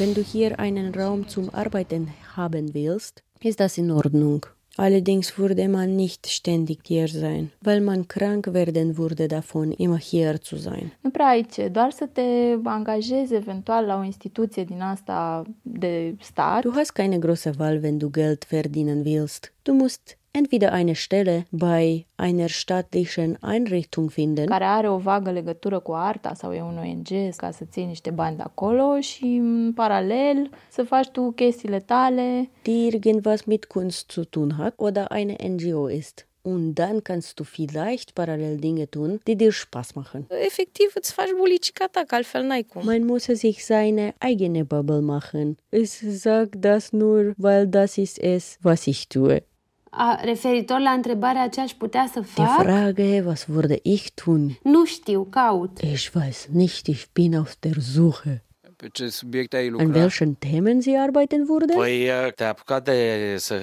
Wenn 0.00 0.12
du 0.12 0.22
hier 0.22 0.58
einen 0.58 0.92
Raum 0.96 1.24
zum 1.28 1.48
Arbeiten 1.52 2.08
haben 2.36 2.64
willst, 2.72 3.24
ist 3.40 3.56
das 3.56 3.76
in 3.76 3.90
Ordnung. 3.90 4.56
Allerdings 4.82 5.36
würde 5.36 5.68
man 5.68 5.94
nicht 5.94 6.26
ständig 6.26 6.78
hier 6.86 7.06
sein, 7.06 7.50
weil 7.60 7.82
man 7.82 8.08
krank 8.08 8.54
werden 8.54 8.96
würde 8.96 9.28
davon, 9.28 9.72
immer 9.72 9.98
hier 9.98 10.40
zu 10.40 10.56
sein. 10.56 10.92
nu 11.00 11.10
prea 11.10 11.26
ai 11.26 11.46
ce, 11.50 11.68
doar 11.68 11.90
să 11.90 12.06
te 12.12 12.22
angajezi 12.62 13.34
eventual 13.34 13.84
la 13.84 13.98
o 13.98 14.04
instituție 14.04 14.64
din 14.64 14.80
asta 14.80 15.44
de 15.62 16.14
stat. 16.20 16.62
Du 16.62 16.70
hast 16.74 16.90
keine 16.90 17.18
große 17.18 17.50
Wahl, 17.58 17.80
wenn 17.80 17.98
du 17.98 18.08
Geld 18.10 18.44
verdienen 18.44 19.02
willst. 19.04 19.52
Du 19.62 19.72
musst 19.72 20.18
entweder 20.32 20.72
eine 20.72 20.94
Stelle 20.94 21.44
bei 21.50 22.06
einer 22.16 22.48
staatlichen 22.48 23.36
Einrichtung 23.42 24.10
finden 24.10 24.46
care 24.46 24.64
are 24.64 24.88
o 24.88 24.98
vagă 24.98 25.30
legătură 25.30 25.78
cu 25.78 25.92
arta 25.92 26.34
sau 26.34 26.52
e 26.52 26.62
un 26.62 26.78
ONG 26.78 27.34
ca 27.36 27.50
să 27.50 27.64
ții 27.70 27.84
niște 27.84 28.10
bani 28.10 28.36
de 28.36 28.42
acolo 28.42 29.00
și 29.00 29.24
în 29.24 29.72
paralel 29.74 30.50
să 30.70 30.82
faci 30.82 31.08
tu 31.08 31.30
chestiile 31.30 31.78
tale. 31.78 32.50
die 32.62 32.86
irgendwas 32.92 33.44
mit 33.44 33.64
Kunst 33.64 34.10
zu 34.10 34.24
tun 34.24 34.54
hat 34.58 34.74
oder 34.76 35.06
eine 35.10 35.36
NGO 35.48 35.88
ist. 35.88 36.24
Und 36.42 36.74
dann 36.74 37.02
kannst 37.02 37.38
du 37.38 37.44
vielleicht 37.44 38.10
parallel 38.14 38.56
Dinge 38.56 38.86
tun, 38.86 39.20
die 39.24 39.36
dir 39.36 39.52
Spaß 39.52 39.92
machen. 39.94 40.26
Efectiv 40.28 40.90
îți 40.94 41.12
faci 41.12 41.30
bulicica 41.38 41.86
ta, 41.90 42.02
că 42.06 42.14
altfel 42.14 42.42
n-ai 42.42 42.62
cum. 42.62 42.84
Man 42.84 43.04
muss 43.04 43.22
sich 43.22 43.58
seine 43.58 44.14
eigene 44.18 44.62
Bubble 44.62 45.00
machen. 45.00 45.56
Ich 45.68 45.90
sag 46.18 46.48
das 46.56 46.90
nur, 46.90 47.34
weil 47.36 47.66
das 47.66 47.96
ist 47.96 48.18
es, 48.22 48.56
was 48.62 48.86
ich 48.86 49.06
tue. 49.06 49.44
A, 49.90 50.20
referitor 50.24 50.78
la 50.80 50.90
întrebarea 50.90 51.48
ce 51.48 51.60
aș 51.60 51.72
putea 51.72 52.08
să 52.12 52.20
Die 52.20 52.44
fac, 52.44 52.62
Frage, 52.62 53.22
was 53.26 53.44
würde 53.44 53.76
ich 53.82 54.06
tun? 54.14 54.58
nu 54.62 54.84
știu, 54.84 55.26
caut. 55.30 55.78
Ich 55.80 56.08
weiß 56.10 56.46
nicht, 56.52 56.86
ich 56.86 57.04
bin 57.12 57.36
auf 57.36 57.52
der 57.58 57.74
Suche. 57.94 58.44
pe 58.76 58.88
ce 58.92 59.08
subiecte 59.08 59.56
ai 59.56 59.64
An 59.66 59.70
lucrat. 59.72 59.94
welchen 59.96 60.34
Themen 60.38 60.80
sie 60.80 60.96
arbeiten 60.98 61.42
würden? 61.44 61.76
Păi 61.76 62.08
te-ai 62.34 62.48
apucat 62.50 62.84
de 62.84 63.34
să, 63.38 63.54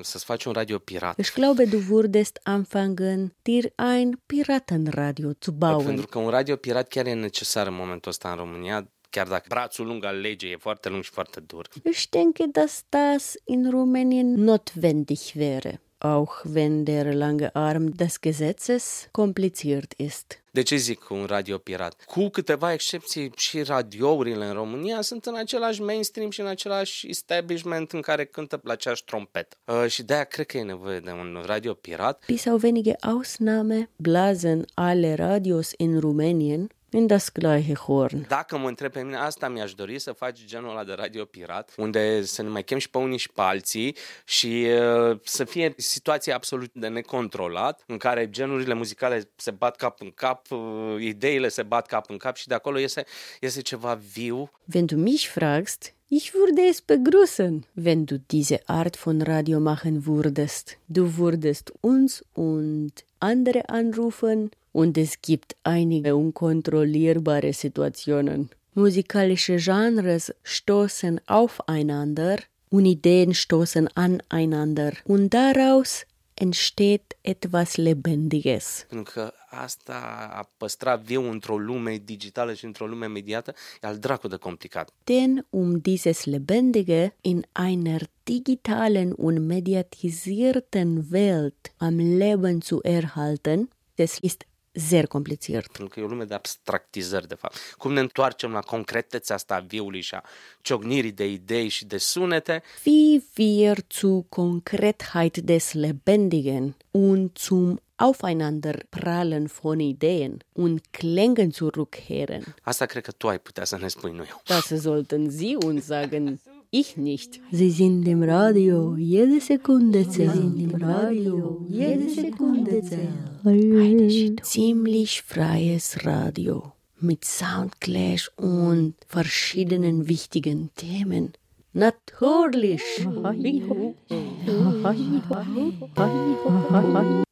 să-ți 0.00 0.24
faci 0.24 0.44
un 0.44 0.52
radio 0.52 0.78
pirat. 0.78 1.18
Ich 1.18 1.32
glaube, 1.34 1.64
du 1.64 1.76
würdest 1.78 2.40
anfangen, 2.42 3.34
dir 3.42 3.64
ein 3.96 4.20
Piratenradio 4.26 5.30
zu 5.40 5.50
bauen. 5.52 5.86
Pentru 5.86 6.06
că 6.06 6.18
un 6.18 6.28
radio 6.28 6.56
pirat 6.56 6.88
chiar 6.88 7.06
e 7.06 7.12
necesar 7.12 7.66
în 7.66 7.74
momentul 7.74 8.10
ăsta 8.10 8.28
în 8.30 8.36
România, 8.36 8.88
chiar 9.10 9.26
dacă 9.26 9.44
brațul 9.48 9.86
lung 9.86 10.04
al 10.04 10.20
legii 10.20 10.50
e 10.50 10.56
foarte 10.56 10.88
lung 10.88 11.02
și 11.02 11.10
foarte 11.10 11.40
dur. 11.40 11.68
Ich 11.82 12.02
denke, 12.10 12.44
dass 12.52 12.84
das 12.88 13.34
in 13.44 13.70
Rumänien 13.70 14.34
notwendig 14.34 15.20
wäre. 15.34 15.80
auch 16.00 16.44
wenn 16.44 16.84
der 16.84 17.14
lange 17.14 17.54
Arm 17.54 17.96
des 17.96 18.20
Gesetzes 18.20 19.08
kompliziert 19.10 19.94
ist. 19.96 20.42
De 20.50 20.62
ce 20.62 20.76
zic 20.76 21.10
un 21.10 21.24
radio 21.24 21.58
pirat? 21.58 22.04
Cu 22.04 22.28
câteva 22.28 22.72
excepții 22.72 23.32
și 23.36 23.62
radiourile 23.62 24.44
în 24.44 24.52
România 24.52 25.00
sunt 25.00 25.26
în 25.26 25.34
același 25.34 25.82
mainstream 25.82 26.30
și 26.30 26.40
în 26.40 26.46
același 26.46 27.08
establishment 27.08 27.92
în 27.92 28.00
care 28.00 28.24
cântă 28.24 28.60
la 28.62 28.72
aceeași 28.72 29.04
trompetă. 29.04 29.56
Uh, 29.64 29.84
și 29.88 30.02
de-aia 30.02 30.24
cred 30.24 30.46
că 30.46 30.56
e 30.56 30.62
nevoie 30.62 31.00
de 31.00 31.10
un 31.10 31.42
radio 31.46 31.74
pirat. 31.74 32.22
Bis 32.26 32.46
auf 32.46 32.62
wenige 32.62 32.94
Ausnahme 33.00 33.90
blasen 33.96 34.64
alle 34.74 35.14
Radios 35.14 35.72
in 35.76 36.00
Rumänien 36.00 36.70
in 36.90 37.06
das 37.06 37.32
gleiche 37.32 37.74
Horn. 37.74 38.26
Dacă 38.28 38.58
mă 38.58 38.68
întreb 38.68 38.92
pe 38.92 39.02
mine, 39.02 39.16
asta 39.16 39.48
mi-aș 39.48 39.74
dori 39.74 39.98
să 39.98 40.12
faci 40.12 40.44
genul 40.44 40.70
ăla 40.70 40.84
de 40.84 40.92
radio 40.92 41.24
pirat, 41.24 41.74
unde 41.76 42.22
să 42.22 42.42
ne 42.42 42.48
mai 42.48 42.64
chem 42.64 42.78
și 42.78 42.90
pe 42.90 42.98
unii 42.98 43.18
și 43.18 43.30
pe 43.30 43.40
alții 43.40 43.96
și 44.24 44.66
uh, 45.10 45.18
să 45.24 45.44
fie 45.44 45.74
situație 45.76 46.32
absolut 46.32 46.70
de 46.72 46.88
necontrolat, 46.88 47.84
în 47.86 47.96
care 47.96 48.30
genurile 48.30 48.74
muzicale 48.74 49.30
se 49.36 49.50
bat 49.50 49.76
cap 49.76 50.00
în 50.00 50.10
cap, 50.14 50.50
uh, 50.50 50.96
ideile 51.00 51.48
se 51.48 51.62
bat 51.62 51.86
cap 51.86 52.10
în 52.10 52.16
cap 52.16 52.36
și 52.36 52.46
de 52.46 52.54
acolo 52.54 52.78
iese, 52.78 53.04
iese 53.40 53.60
ceva 53.60 53.98
viu. 54.12 54.50
Wenn 54.74 54.86
du 54.86 54.96
mich 54.96 55.26
fragst, 55.26 55.94
ich 56.10 56.30
würde 56.32 56.62
es 56.68 56.80
begrüßen, 56.80 57.66
wenn 57.84 58.04
du 58.04 58.16
diese 58.26 58.60
Art 58.66 58.96
von 58.96 59.20
Radio 59.20 59.58
machen 59.60 60.04
würdest. 60.06 60.78
Du 60.84 61.16
würdest 61.18 61.72
uns 61.80 62.22
und 62.32 63.04
andere 63.18 63.62
anrufen 63.66 64.50
und 64.72 64.98
es 64.98 65.20
gibt 65.20 65.56
einige 65.62 66.16
unkontrollierbare 66.16 67.52
Situationen. 67.52 68.50
Musikalische 68.74 69.56
Genres 69.56 70.32
stoßen 70.42 71.20
aufeinander 71.26 72.38
und 72.70 72.86
Ideen 72.86 73.34
stoßen 73.34 73.88
aneinander 73.96 74.92
und 75.04 75.30
daraus 75.30 76.04
entsteht 76.40 77.16
etwas 77.22 77.76
Lebendiges. 77.76 78.86
Pentru 78.88 79.12
că 79.12 79.32
asta 79.50 80.28
a 80.32 80.50
păstra 80.56 80.96
viu 80.96 81.30
într-o 81.30 81.58
lume 81.58 82.02
digitală 82.04 82.54
și 82.54 82.64
într-o 82.64 82.86
lume 82.86 83.06
mediată 83.06 83.54
e 83.82 83.86
al 83.86 83.98
dracu 83.98 84.28
de 84.28 84.36
complicat. 84.36 84.90
Denn 85.04 85.46
um 85.50 85.78
dieses 85.78 86.24
Lebendige 86.24 87.16
in 87.20 87.44
einer 87.52 88.02
digitalen 88.22 89.12
und 89.16 89.38
mediatisierten 89.38 91.06
Welt 91.10 91.74
am 91.76 91.96
Leben 91.98 92.60
zu 92.60 92.78
erhalten, 92.82 93.68
das 93.94 94.18
ist 94.20 94.44
sehr 94.78 95.06
kompliziert. 95.06 95.66
Pentru 95.72 95.86
că 95.86 96.00
e 96.00 96.02
o 96.02 96.06
lume 96.06 96.24
de 96.24 96.34
abstractizări, 96.34 97.28
de 97.28 97.34
fapt. 97.34 97.56
Cum 97.78 97.92
ne 97.92 98.00
întoarcem 98.00 98.50
la 98.52 98.60
concretețea 98.60 99.34
asta 99.34 99.54
a 99.54 99.60
viului 99.60 100.00
și 100.00 100.14
a 100.14 100.22
ciognirii 100.60 101.12
de 101.12 101.26
idei 101.30 101.68
și 101.68 101.84
de 101.84 101.98
sunete, 101.98 102.62
Wie 102.86 103.22
wir 103.38 103.76
zu 103.90 104.26
Konkretheit 104.28 105.36
des 105.38 105.72
Lebendigen 105.72 106.76
und 106.90 107.36
zum 107.38 107.80
Aufeinanderprallen 108.00 109.46
von 109.60 109.78
Ideen 109.80 110.42
und 110.52 110.80
Klängen 110.90 111.50
zurückkehren. 111.50 112.54
asta 112.62 112.86
cred 112.86 113.02
că 113.02 113.10
tu 113.10 113.28
ai 113.28 113.38
putea 113.38 113.64
să 113.64 113.76
ne 113.76 113.88
spui, 113.88 114.10
nu 114.12 114.24
eu. 114.28 114.42
Das 114.44 114.80
sollten 114.82 115.30
Sie 115.30 115.56
uns 115.64 115.84
sagen. 115.94 116.38
Ich 116.70 116.98
nicht. 116.98 117.40
Sie 117.50 117.70
sind 117.70 118.06
im 118.06 118.22
Radio, 118.22 118.94
jede 118.96 119.40
Sekunde 119.40 120.06
zählt. 120.06 120.32
Sie 120.32 120.38
sind 120.38 120.60
im 120.60 120.74
Radio, 120.82 121.64
jede 121.66 122.10
Sekunde 122.10 122.82
zählt. 122.82 124.44
Ziemlich 124.44 125.22
freies 125.22 126.04
Radio 126.04 126.72
mit 127.00 127.24
Soundclash 127.24 128.30
und 128.36 128.94
verschiedenen 129.06 130.08
wichtigen 130.08 130.68
Themen. 130.76 131.32
Natürlich. 131.72 132.82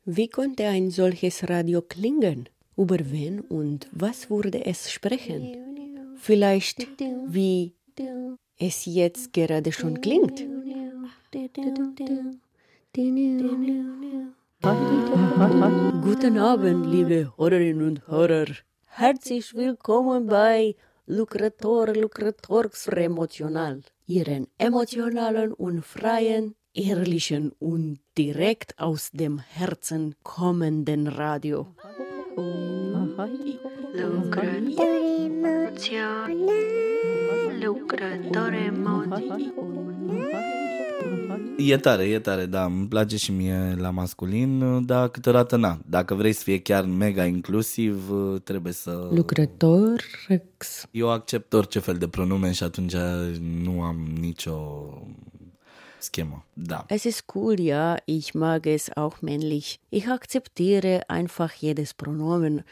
Wie 0.04 0.28
konnte 0.28 0.66
ein 0.66 0.90
solches 0.90 1.48
Radio 1.48 1.82
klingen? 1.82 2.48
Über 2.74 2.98
wen 3.10 3.40
und 3.40 3.88
was 3.92 4.30
würde 4.30 4.64
es 4.64 4.90
sprechen? 4.90 5.56
Vielleicht 6.16 6.86
wie 7.28 7.74
es 8.58 8.84
jetzt 8.86 9.32
gerade 9.32 9.72
schon 9.72 10.00
klingt. 10.00 10.44
Guten 16.02 16.38
Abend, 16.38 16.86
liebe 16.86 17.32
Hörerinnen 17.36 17.86
und 17.86 18.08
Hörer. 18.08 18.46
Herzlich 18.86 19.54
willkommen 19.54 20.26
bei 20.26 20.74
Lukrator 21.06 21.88
Lukratorx 21.94 22.88
Emotional, 22.88 23.82
Ihren 24.06 24.46
emotionalen 24.58 25.52
und 25.52 25.84
freien, 25.84 26.54
ehrlichen 26.72 27.52
und 27.58 28.00
direkt 28.16 28.78
aus 28.78 29.10
dem 29.12 29.38
Herzen 29.38 30.14
kommenden 30.22 31.06
Radio. 31.06 31.68
E 41.58 41.76
tare, 41.76 42.04
e 42.04 42.18
tare, 42.18 42.46
da, 42.46 42.64
îmi 42.64 42.88
place 42.88 43.16
și 43.16 43.32
mie 43.32 43.74
la 43.78 43.90
masculin, 43.90 44.84
dar 44.86 45.08
câteodată 45.08 45.56
na. 45.56 45.78
Dacă 45.86 46.14
vrei 46.14 46.32
să 46.32 46.42
fie 46.42 46.60
chiar 46.60 46.84
mega 46.84 47.24
inclusiv, 47.24 48.10
trebuie 48.44 48.72
să... 48.72 49.08
Lucrătorx. 49.10 50.86
Eu 50.90 51.10
accept 51.10 51.52
orice 51.52 51.78
fel 51.78 51.96
de 51.96 52.08
pronume 52.08 52.52
și 52.52 52.62
atunci 52.62 52.94
nu 53.62 53.82
am 53.82 53.96
nicio 54.20 54.54
schemă. 55.98 56.44
Da. 56.52 56.84
Es 56.88 57.04
ist 57.04 57.20
cool, 57.20 57.58
ja, 57.58 57.96
ich 58.04 58.32
mag 58.32 58.66
es 58.66 58.88
auch 58.94 59.20
männlich. 59.20 59.78
Ich 59.88 60.08
akzeptiere 60.08 61.04
einfach 61.06 61.52
jedes 61.60 61.92
Pronomen. 61.92 62.64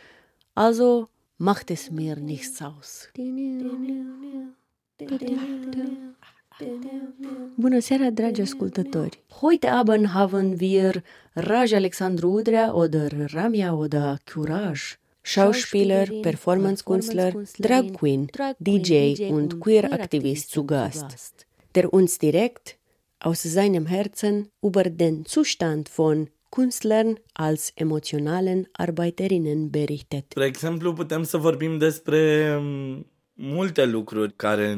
Also 0.53 1.11
macht 1.37 1.71
es 1.71 1.89
mir 1.91 2.17
nichts 2.17 2.61
aus. 2.61 3.11
Bună 7.55 7.79
seara, 7.79 8.11
dragi 8.11 8.41
ascultători! 8.41 9.23
Heute 9.41 9.67
Abend 9.67 10.07
haben 10.07 10.57
wir 10.59 11.03
Raj 11.33 11.73
Alexandru 11.73 12.29
Udrea 12.31 12.75
oder 12.75 13.13
Ramya 13.33 13.73
oder 13.73 14.19
Courage. 14.35 14.83
Schauspieler, 15.21 16.09
Performance-Künstler, 16.21 17.33
Drag 17.59 17.91
Queen, 17.97 18.27
DJ 18.59 19.15
und 19.31 19.55
Queer-Aktivist 19.59 20.51
zu 20.51 20.65
Gast, 20.65 21.47
der 21.71 21.93
uns 21.93 22.19
direkt 22.19 22.77
aus 23.19 23.43
seinem 23.43 23.87
Herzen 23.87 24.49
über 24.61 24.85
den 24.85 25.25
Zustand 25.25 25.89
von 25.89 26.29
Künstlern 26.51 27.19
als 27.33 27.73
emotionalen 27.77 28.67
Arbeiterinnen 28.73 29.71
berichtet. 29.71 30.25
Spre 30.31 30.45
exemplu, 30.45 30.93
putem 30.93 31.23
să 31.23 31.39
vorbim 31.39 31.79
despre 31.79 32.59
mm, 32.61 33.07
multe 33.35 33.85
lucruri 33.87 34.33
care 34.37 34.75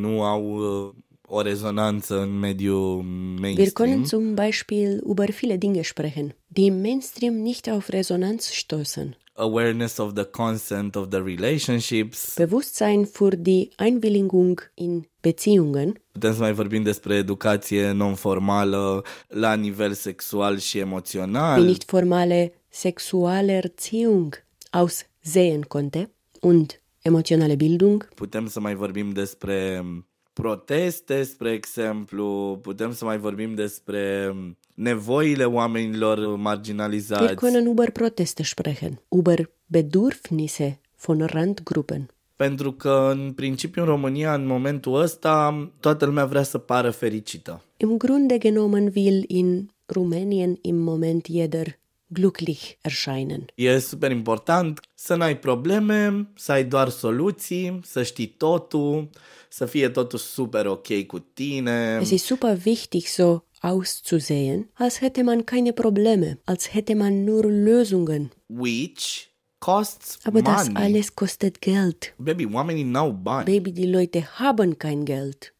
nu 0.00 0.22
au 0.22 0.44
uh, 0.86 0.94
o 1.26 1.40
rezonanță 1.40 2.20
în 2.20 2.38
mediul 2.38 2.96
Wir 2.96 3.04
können 3.04 3.40
mainstream. 3.40 4.04
zum 4.04 4.34
Beispiel 4.34 5.00
über 5.06 5.30
viele 5.40 5.56
Dinge 5.56 5.82
sprechen, 5.82 6.34
die 6.46 6.64
im 6.64 6.80
Mainstream 6.80 7.34
nicht 7.42 7.68
auf 7.70 7.88
Resonanz 7.88 8.50
stoßen. 8.52 9.16
Awareness 9.34 9.98
of 9.98 10.12
the 10.14 10.24
consent 10.24 10.96
of 10.96 11.06
the 11.10 11.16
relationships. 11.18 12.34
Bewusstsein 12.36 13.06
für 13.06 13.36
die 13.36 13.70
Einwilligung 13.76 14.60
in 14.74 15.06
Beziehungen. 15.20 16.00
Putem 16.12 16.32
să 16.32 16.40
mai 16.40 16.52
vorbim 16.52 16.82
despre 16.82 17.14
educație 17.14 17.90
non-formală 17.90 19.04
la 19.28 19.54
nivel 19.54 19.92
sexual 19.92 20.58
și 20.58 20.72
die 20.72 20.80
emoțional. 20.80 21.62
nicht 21.64 21.84
formale 21.86 22.52
sexuelle 22.68 23.52
Erziehung 23.52 24.44
aussehen 24.70 25.60
konnte 25.68 26.10
und 26.40 26.81
emotionale 27.02 27.54
Bildung. 27.54 28.08
Putem 28.14 28.46
să 28.46 28.60
mai 28.60 28.74
vorbim 28.74 29.10
despre 29.10 29.84
proteste, 30.32 31.22
spre 31.22 31.50
exemplu. 31.50 32.58
Putem 32.62 32.92
să 32.92 33.04
mai 33.04 33.18
vorbim 33.18 33.54
despre 33.54 34.34
nevoile 34.74 35.44
oamenilor 35.44 36.18
Wir 36.18 36.36
marginalizați. 36.36 37.34
können 37.34 37.66
über 37.74 37.90
Proteste 37.92 38.42
sprechen, 38.42 39.00
über 39.08 39.50
Bedürfnisse 39.66 40.80
von 41.06 41.26
Randgruppen. 41.26 42.08
Pentru 42.36 42.72
că, 42.72 43.10
în 43.12 43.32
principiu, 43.32 43.82
în 43.82 43.88
România, 43.88 44.34
în 44.34 44.46
momentul 44.46 45.00
ăsta, 45.00 45.70
toată 45.80 46.04
lumea 46.04 46.24
vrea 46.26 46.42
să 46.42 46.58
pară 46.58 46.90
fericită. 46.90 47.62
Im 47.76 47.96
Grunde 47.96 48.38
genommen 48.38 48.92
will 48.94 49.24
in 49.26 49.70
Rumänien 49.86 50.58
im 50.60 50.76
Moment 50.76 51.26
jeder 51.26 51.78
glücklich 52.12 52.76
erscheinen. 52.80 53.44
E 53.54 53.78
super 53.78 54.10
important 54.10 54.80
să 54.94 55.14
n-ai 55.14 55.38
probleme, 55.38 56.28
să 56.36 56.52
ai 56.52 56.64
doar 56.64 56.88
soluții, 56.88 57.80
să 57.84 58.02
știi 58.02 58.26
totul, 58.26 59.08
să 59.48 59.64
fie 59.66 59.88
totul 59.88 60.18
super 60.18 60.66
ok 60.66 61.06
cu 61.06 61.18
tine. 61.18 61.98
Es 62.00 62.10
ist 62.10 62.24
super 62.24 62.58
wichtig, 62.66 63.06
so 63.06 63.44
auszusehen, 63.60 64.70
als 64.72 64.98
hätte 64.98 65.22
man 65.22 65.42
keine 65.42 65.72
Probleme, 65.72 66.40
als 66.44 66.68
hätte 66.68 66.94
man 66.94 67.24
nur 67.24 67.44
Lösungen. 67.44 68.32
Which 68.46 69.30
costs 69.58 70.18
Aber 70.24 70.40
money. 70.42 70.56
das 70.56 70.68
alles 70.74 71.08
kostet 71.08 71.58
Geld. 71.60 72.14
Baby, 72.16 72.48
oamenii 72.52 72.82
n-au 72.82 73.10
bani. 73.10 73.44
Baby, 73.58 73.72
die 73.72 73.90
Leute 73.90 74.20
haben 74.38 74.76
kein 74.76 75.04
Geld. 75.04 75.54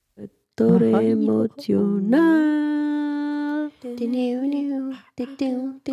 Tore 0.54 1.06
emotional. 1.08 2.52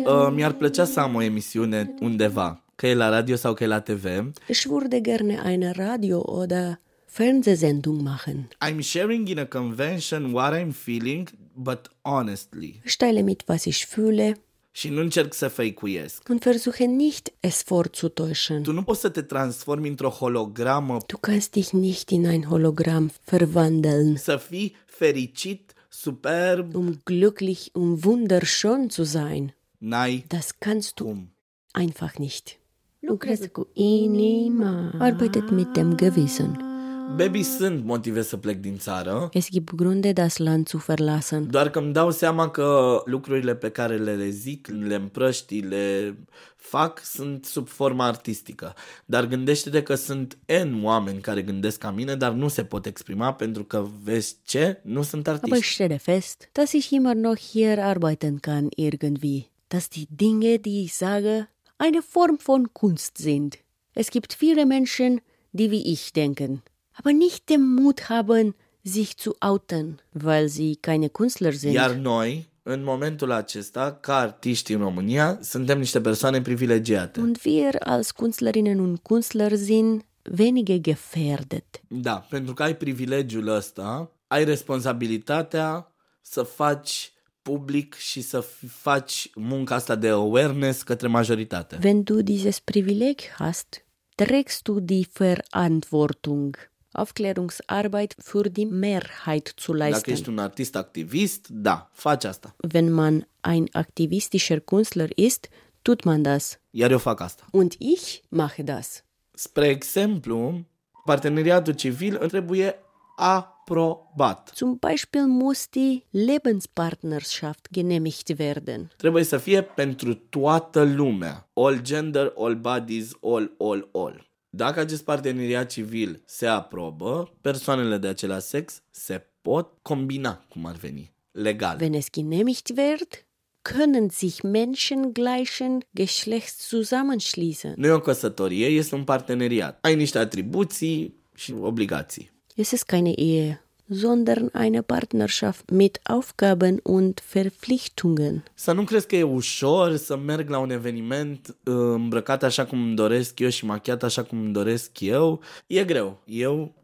Uh, 0.06 0.28
mi-ar 0.34 0.52
plăcea 0.52 0.84
să 0.84 1.00
am 1.00 1.14
o 1.14 1.22
emisiune 1.22 1.94
undeva, 2.00 2.62
că 2.74 2.86
e 2.86 2.94
la 2.94 3.08
radio 3.08 3.36
sau 3.36 3.54
că 3.54 3.64
e 3.64 3.66
la 3.66 3.80
TV. 3.80 4.04
Ich 4.48 4.62
würde 4.66 5.00
gerne 5.02 5.40
eine 5.44 5.70
Radio- 5.76 6.22
oder 6.24 6.80
Fernsehsendung 7.06 8.00
machen. 8.00 8.48
I'm 8.68 8.80
sharing 8.80 9.28
in 9.28 9.38
a 9.38 9.44
convention 9.44 10.32
what 10.32 10.54
I'm 10.54 10.70
feeling, 10.72 11.28
but 11.54 11.90
honestly. 12.02 12.80
Ich 12.84 12.96
teile 12.96 13.20
mit, 13.20 13.42
was 13.46 13.64
ich 13.64 13.84
fühle 13.86 14.40
Și 14.72 14.88
nu 14.88 15.00
încerc 15.00 15.34
să 15.34 15.48
fake-uiesc. 15.48 16.28
und 16.28 16.40
versuche 16.42 16.84
nicht, 16.84 17.32
es 17.40 17.62
vorzutäuschen. 17.66 18.62
Tu 18.62 18.72
nu 18.72 18.82
poți 18.82 19.00
să 19.00 19.08
te 19.08 19.22
transformi 19.22 19.88
într-o 19.88 20.08
hologramă, 20.08 20.96
Du 21.06 21.16
kannst 21.20 21.50
dich 21.50 21.70
nicht 21.70 22.08
in 22.10 22.24
ein 22.24 22.42
Hologramm 22.42 23.10
verwandeln, 23.24 24.16
să 24.16 24.36
fii 24.36 24.76
fericit, 24.86 25.69
superb, 26.02 26.74
um 26.74 26.98
glücklich 27.04 27.70
und 27.74 28.04
wunderschön 28.04 28.90
zu 28.90 29.04
sein. 29.04 29.52
n-ai 29.80 30.24
Das 30.28 30.58
kannst 30.60 31.00
du 31.00 31.04
cum. 31.04 31.28
einfach 31.72 32.18
nicht. 32.18 32.58
Lucrează 33.00 33.48
cu 33.48 33.68
inima, 33.72 34.92
arbeitet 34.98 35.50
mit 35.50 35.72
dem 35.72 35.96
Gewissen. 35.96 36.69
Baby, 37.16 37.42
sunt 37.42 37.84
motive 37.84 38.22
să 38.22 38.36
plec 38.36 38.56
din 38.60 38.78
țară, 38.78 39.28
Es 39.32 39.48
gibt 39.50 39.74
Gründe, 39.74 40.12
das 40.12 40.36
Land 40.36 40.68
zu 40.68 40.78
verlassen. 40.86 41.50
doar 41.50 41.70
că 41.70 41.78
îmi 41.78 41.92
dau 41.92 42.10
seama 42.10 42.50
că 42.50 43.00
lucrurile 43.04 43.54
pe 43.54 43.70
care 43.70 43.96
le 43.96 44.28
zic, 44.28 44.68
le 44.68 44.94
împrăști, 44.94 45.58
le 45.60 46.16
fac, 46.56 47.00
sunt 47.04 47.44
sub 47.44 47.68
forma 47.68 48.06
artistică. 48.06 48.74
Dar 49.04 49.26
gândește-te 49.26 49.82
că 49.82 49.94
sunt 49.94 50.38
N 50.64 50.84
oameni 50.84 51.20
care 51.20 51.42
gândesc 51.42 51.78
ca 51.78 51.90
mine, 51.90 52.14
dar 52.14 52.32
nu 52.32 52.48
se 52.48 52.64
pot 52.64 52.86
exprima 52.86 53.32
pentru 53.34 53.64
că, 53.64 53.86
vezi 54.02 54.36
ce, 54.44 54.80
nu 54.84 55.02
sunt 55.02 55.28
Aber 55.28 55.40
ich 55.42 55.50
artiști. 55.52 55.72
stelle 55.74 55.96
fest, 55.96 56.48
dass 56.52 56.72
ich 56.72 56.90
immer 56.90 57.14
noch 57.14 57.38
hier 57.50 57.78
arbeiten 57.78 58.38
kann 58.40 58.68
irgendwie. 58.76 59.48
Dass 59.68 59.88
die 59.88 60.06
Dinge, 60.16 60.56
die 60.56 60.80
ich 60.82 60.92
sage, 60.92 61.48
eine 61.76 62.00
Form 62.08 62.36
von 62.38 62.68
Kunst 62.72 63.16
sind. 63.16 63.54
Es 63.92 64.08
gibt 64.10 64.32
viele 64.32 64.64
Menschen, 64.64 65.20
die 65.50 65.68
wie 65.70 65.82
ich 65.92 66.12
denken, 66.12 66.62
aber 67.02 67.12
nicht 67.16 67.44
den 67.48 67.62
Mut 67.74 68.00
haben, 68.08 68.54
sich 68.82 69.16
zu 69.16 69.30
outen, 69.40 70.00
weil 70.12 70.48
sie 70.48 70.76
keine 70.80 71.08
Künstler 71.08 71.52
sind. 71.52 71.74
Iar 71.74 71.90
noi, 71.94 72.48
în 72.62 72.82
momentul 72.82 73.30
acesta, 73.30 73.98
ca 74.00 74.16
artiști 74.16 74.72
în 74.72 74.80
România, 74.80 75.38
suntem 75.42 75.78
niște 75.78 76.00
persoane 76.00 76.40
privilegiate. 76.42 77.20
Und 77.20 77.38
wir 77.44 77.74
als 77.80 78.10
Künstlerinnen 78.12 78.78
und 78.78 78.98
Künstler 79.02 79.56
sind 79.56 80.04
weniger 80.38 80.78
gefährdet. 80.80 81.80
Da, 81.88 82.26
pentru 82.30 82.54
că 82.54 82.62
ai 82.62 82.76
privilegiul 82.76 83.46
ăsta, 83.48 84.10
ai 84.26 84.44
responsabilitatea 84.44 85.92
să 86.20 86.42
faci 86.42 87.12
public 87.42 87.94
și 87.94 88.20
să 88.20 88.44
f- 88.44 88.68
faci 88.68 89.30
munca 89.34 89.74
asta 89.74 89.94
de 89.94 90.08
awareness 90.08 90.82
către 90.82 91.06
majoritate. 91.08 91.78
Wenn 91.84 92.02
du 92.02 92.22
dieses 92.22 92.58
Privileg 92.58 93.20
hast, 93.38 93.84
trägst 94.14 94.62
du 94.62 94.80
die 94.80 95.06
Verantwortung, 95.12 96.69
Aufklärungsarbeit 96.92 98.14
für 98.18 98.48
die 98.50 98.64
Mehrheit 98.64 99.52
zu 99.56 99.72
Dacă 99.72 99.84
leisten. 99.84 100.12
ești 100.14 100.28
un 100.28 100.38
artist 100.38 100.76
activist, 100.76 101.48
da, 101.48 101.90
faci 101.92 102.24
asta. 102.24 102.54
Wenn 102.72 102.92
man 102.92 103.28
ein 103.40 103.68
aktivistischer 103.72 104.60
Künstler 104.60 105.08
ist, 105.14 105.48
tut 105.82 106.04
man 106.04 106.22
das. 106.22 106.58
Iar 106.70 106.90
eu 106.90 106.98
fac 106.98 107.20
asta. 107.20 107.44
Und 107.50 107.74
ich 107.78 108.20
mache 108.28 108.62
das. 108.62 109.04
Spre 109.34 109.66
exemplu, 109.66 110.64
parteneriatul 111.04 111.74
civil 111.74 112.16
trebuie 112.16 112.78
aprobat. 113.16 114.50
Zum 114.54 114.76
Beispiel 114.78 115.26
muss 115.26 115.68
die 115.68 116.04
Lebenspartnerschaft 116.10 117.68
genehmigt 117.70 118.38
werden. 118.38 118.90
Trebuie 118.96 119.22
să 119.24 119.36
fie 119.36 119.62
pentru 119.62 120.14
toată 120.14 120.82
lumea. 120.82 121.48
All 121.52 121.80
gender, 121.82 122.32
all 122.36 122.54
bodies, 122.54 123.10
all, 123.22 123.54
all, 123.58 123.88
all. 123.92 124.29
Dacă 124.50 124.80
acest 124.80 125.04
parteneriat 125.04 125.70
civil 125.70 126.22
se 126.24 126.46
aprobă, 126.46 127.32
persoanele 127.40 127.98
de 127.98 128.06
același 128.06 128.46
sex 128.46 128.82
se 128.90 129.26
pot 129.42 129.72
combina, 129.82 130.44
cum 130.48 130.66
ar 130.66 130.76
veni, 130.76 131.12
legal. 131.30 131.76
Wenn 131.80 131.94
es 131.94 132.10
genehmigt 132.10 132.68
wird, 132.76 133.26
können 133.62 134.10
sich 134.10 134.42
Menschen 134.42 135.12
gleichen 135.12 135.78
Geschlechts 135.90 136.68
zusammenschließen. 136.68 137.74
Nu 137.76 137.86
e 137.86 137.90
o 137.90 138.00
căsătorie, 138.00 138.66
este 138.66 138.94
un 138.94 139.04
parteneriat. 139.04 139.78
Ai 139.80 139.94
niște 139.94 140.18
atribuții 140.18 141.14
și 141.34 141.52
obligații. 141.52 142.30
Es 142.54 142.70
ist 142.70 142.84
keine 142.84 143.12
Ehe, 143.16 143.64
sondern 143.90 144.50
eine 144.52 144.82
Partnerschaft 144.82 145.70
mit 145.70 146.00
Aufgaben 146.04 146.80
und 146.82 147.20
Verpflichtungen. 147.20 148.44
Să 148.54 148.72
nu 148.72 148.84
crezi 148.84 149.06
că 149.06 149.16
e 149.16 149.22
ușor 149.22 149.96
să 149.96 150.16
merg 150.16 150.48
la 150.48 150.58
un 150.58 150.70
eveniment 150.70 151.48
uh, 151.48 151.74
îmbrăcat 151.74 152.42
așa 152.42 152.66
cum 152.66 152.82
îmi 152.82 152.96
doresc 152.96 153.38
eu 153.38 153.48
și 153.48 153.64
machiat 153.64 154.02
așa 154.02 154.22
cum 154.22 154.38
îmi 154.38 154.52
doresc 154.52 155.00
eu. 155.00 155.42
E 155.66 155.84
greu. 155.84 156.20
Eu, 156.24 156.74